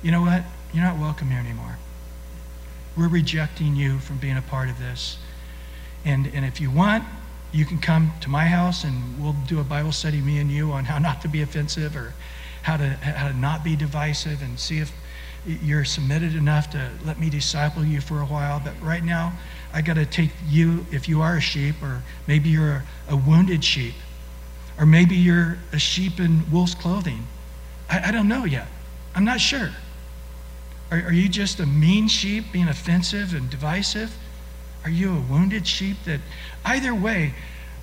[0.00, 0.44] you know what?
[0.72, 1.76] You're not welcome here anymore.
[2.96, 5.18] We're rejecting you from being a part of this.
[6.04, 7.04] And, and if you want,
[7.52, 10.72] you can come to my house and we'll do a Bible study, me and you,
[10.72, 12.14] on how not to be offensive or
[12.62, 14.92] how to, how to not be divisive and see if
[15.46, 18.60] you're submitted enough to let me disciple you for a while.
[18.64, 19.32] But right now,
[19.72, 23.16] I got to take you, if you are a sheep, or maybe you're a, a
[23.16, 23.94] wounded sheep,
[24.78, 27.26] or maybe you're a sheep in wolf's clothing.
[27.90, 28.68] I, I don't know yet.
[29.14, 29.70] I'm not sure.
[30.90, 34.16] Are, are you just a mean sheep being offensive and divisive?
[34.84, 36.20] Are you a wounded sheep that
[36.64, 37.34] either way,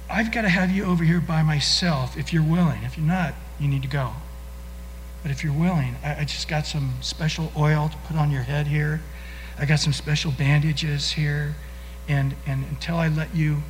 [0.10, 2.84] I've got to have you over here by myself if you're willing.
[2.84, 4.14] If you're not, you need to go.
[5.22, 8.42] But if you're willing, I, I just got some special oil to put on your
[8.42, 9.02] head here.
[9.58, 11.56] I got some special bandages here.
[12.08, 13.62] And, and until I let you,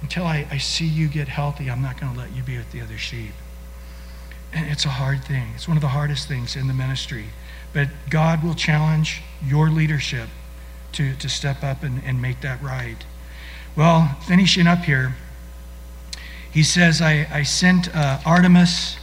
[0.00, 2.72] until I, I see you get healthy, I'm not going to let you be with
[2.72, 3.32] the other sheep.
[4.52, 5.48] And it's a hard thing.
[5.54, 7.26] It's one of the hardest things in the ministry.
[7.72, 10.28] But God will challenge your leadership
[10.94, 13.04] to, to step up and, and make that right.
[13.76, 15.14] Well, finishing up here,
[16.52, 18.96] he says, I, I sent uh, Artemas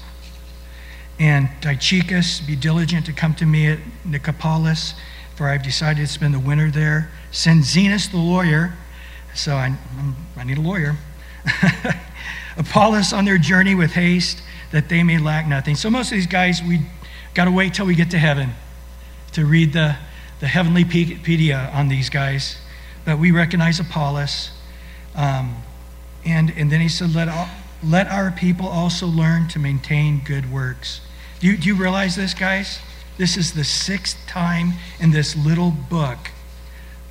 [1.20, 4.94] and Tychicus, be diligent to come to me at Nicopolis,
[5.36, 7.12] for I've decided to spend the winter there.
[7.32, 8.74] Send Zenas the lawyer,
[9.36, 9.76] so I,
[10.38, 10.96] I need a lawyer.
[12.58, 15.76] Apollos on their journey with haste, that they may lack nothing.
[15.76, 16.80] So most of these guys, we
[17.34, 18.52] got to wait till we get to heaven
[19.34, 19.98] to read the
[20.42, 22.58] the heavenly pedia on these guys,
[23.06, 24.52] but we recognize Apollos.
[25.16, 25.64] Um,
[26.26, 27.48] and, and then he said, let, all,
[27.84, 31.02] let our people also learn to maintain good works.
[31.40, 32.80] Do you, do you realize this, guys?
[33.18, 36.32] This is the sixth time in this little book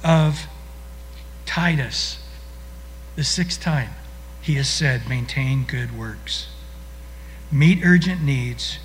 [0.05, 0.47] of
[1.47, 2.19] Titus,
[3.17, 3.91] the sixth time
[4.41, 6.49] he has said, maintain good works.
[7.53, 8.79] Meet urgent needs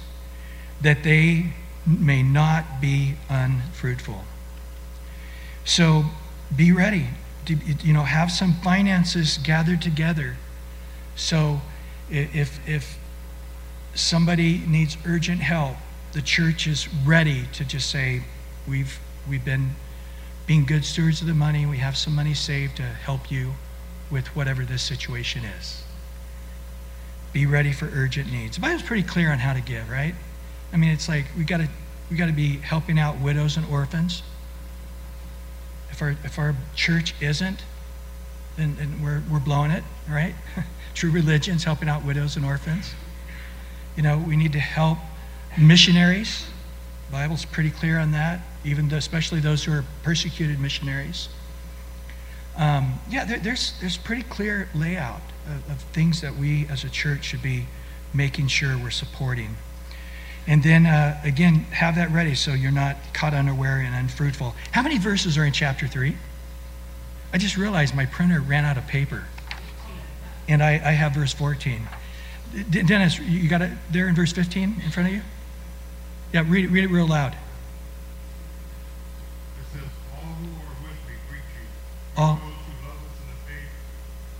[0.81, 1.53] that they
[1.85, 4.23] may not be unfruitful.
[5.65, 6.05] So
[6.55, 7.07] be ready.
[7.47, 10.35] To, you know, have some finances gathered together.
[11.15, 11.61] So
[12.09, 12.97] if, if
[13.93, 15.75] somebody needs urgent help,
[16.13, 18.23] the church is ready to just say,
[18.67, 18.99] we've,
[19.29, 19.71] we've been
[20.47, 21.65] being good stewards of the money.
[21.65, 23.53] We have some money saved to help you
[24.09, 25.83] with whatever this situation is.
[27.33, 28.55] Be ready for urgent needs.
[28.55, 30.15] The Bible's pretty clear on how to give, right?
[30.71, 31.67] I mean, it's like we got to
[32.09, 34.21] we got to be helping out widows and orphans.
[35.95, 37.63] If our if our church isn't,
[38.57, 40.35] then, then we're we're blowing it, right?
[40.93, 42.93] True religion's helping out widows and orphans.
[43.95, 44.97] You know, we need to help
[45.57, 46.47] missionaries.
[47.05, 51.29] The Bible's pretty clear on that, even though, especially those who are persecuted missionaries.
[52.57, 56.89] Um, yeah, there, there's there's pretty clear layout of, of, things that we as a
[56.89, 57.67] church should be
[58.13, 59.55] making sure we're supporting.
[60.47, 64.53] And then uh, again, have that ready so you're not caught unaware and unfruitful.
[64.71, 66.17] How many verses are in chapter three?
[67.33, 69.25] I just realized my printer ran out of paper,
[70.47, 71.81] and I, I have verse 14.
[72.69, 75.21] Dennis, you got it there in verse 15 in front of you?
[76.31, 77.33] Yeah, read it, read it real loud.
[77.33, 77.37] It
[79.73, 79.81] says,
[80.13, 81.67] All who are with me greet you.
[82.15, 82.35] All.
[82.35, 83.71] Those who love us in the faith,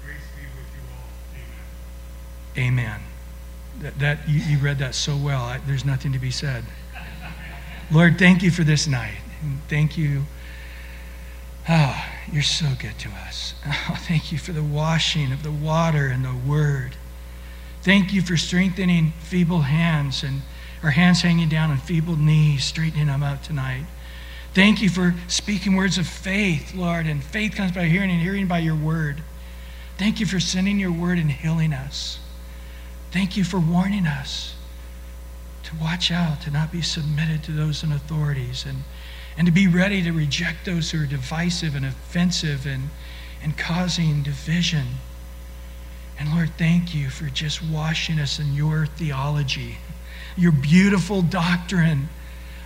[0.06, 1.10] grace be with you all.
[2.56, 2.90] Amen.
[2.90, 3.15] Amen.
[3.86, 5.44] That, that you, you read that so well.
[5.44, 6.64] I, there's nothing to be said.
[7.92, 9.20] Lord, thank you for this night.
[9.44, 10.24] And thank you.
[11.70, 13.54] Oh, you're so good to us.
[13.88, 16.96] Oh, thank you for the washing of the water and the word.
[17.84, 20.42] Thank you for strengthening feeble hands and
[20.82, 23.86] our hands hanging down and feeble knees, straightening them out tonight.
[24.56, 28.48] Thank you for speaking words of faith, Lord, and faith comes by hearing and hearing
[28.48, 29.22] by your word.
[30.00, 32.18] Thank you for sending your word and healing us.
[33.16, 34.56] Thank you for warning us
[35.64, 38.80] to watch out, to not be submitted to those in authorities, and,
[39.38, 42.90] and to be ready to reject those who are divisive and offensive and,
[43.42, 44.86] and causing division.
[46.20, 49.78] And Lord, thank you for just washing us in your theology,
[50.36, 52.10] your beautiful doctrine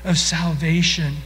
[0.03, 1.17] of salvation.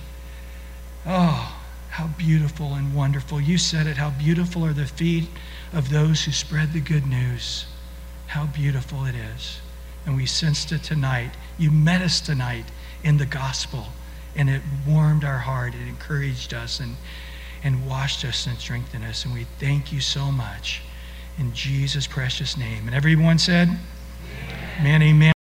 [1.05, 1.57] Oh,
[1.91, 3.39] how beautiful and wonderful.
[3.39, 3.95] You said it.
[3.95, 5.30] How beautiful are the feet
[5.71, 7.67] of those who spread the good news.
[8.34, 9.59] How beautiful it is.
[10.07, 11.29] And we sensed it tonight.
[11.59, 12.65] You met us tonight
[13.03, 13.89] in the gospel,
[14.36, 15.75] and it warmed our heart.
[15.75, 16.95] It encouraged us and,
[17.63, 19.23] and washed us and strengthened us.
[19.23, 20.81] And we thank you so much
[21.38, 22.88] in Jesus' precious name.
[22.88, 23.69] And everyone said,
[24.79, 25.31] Amen, amen.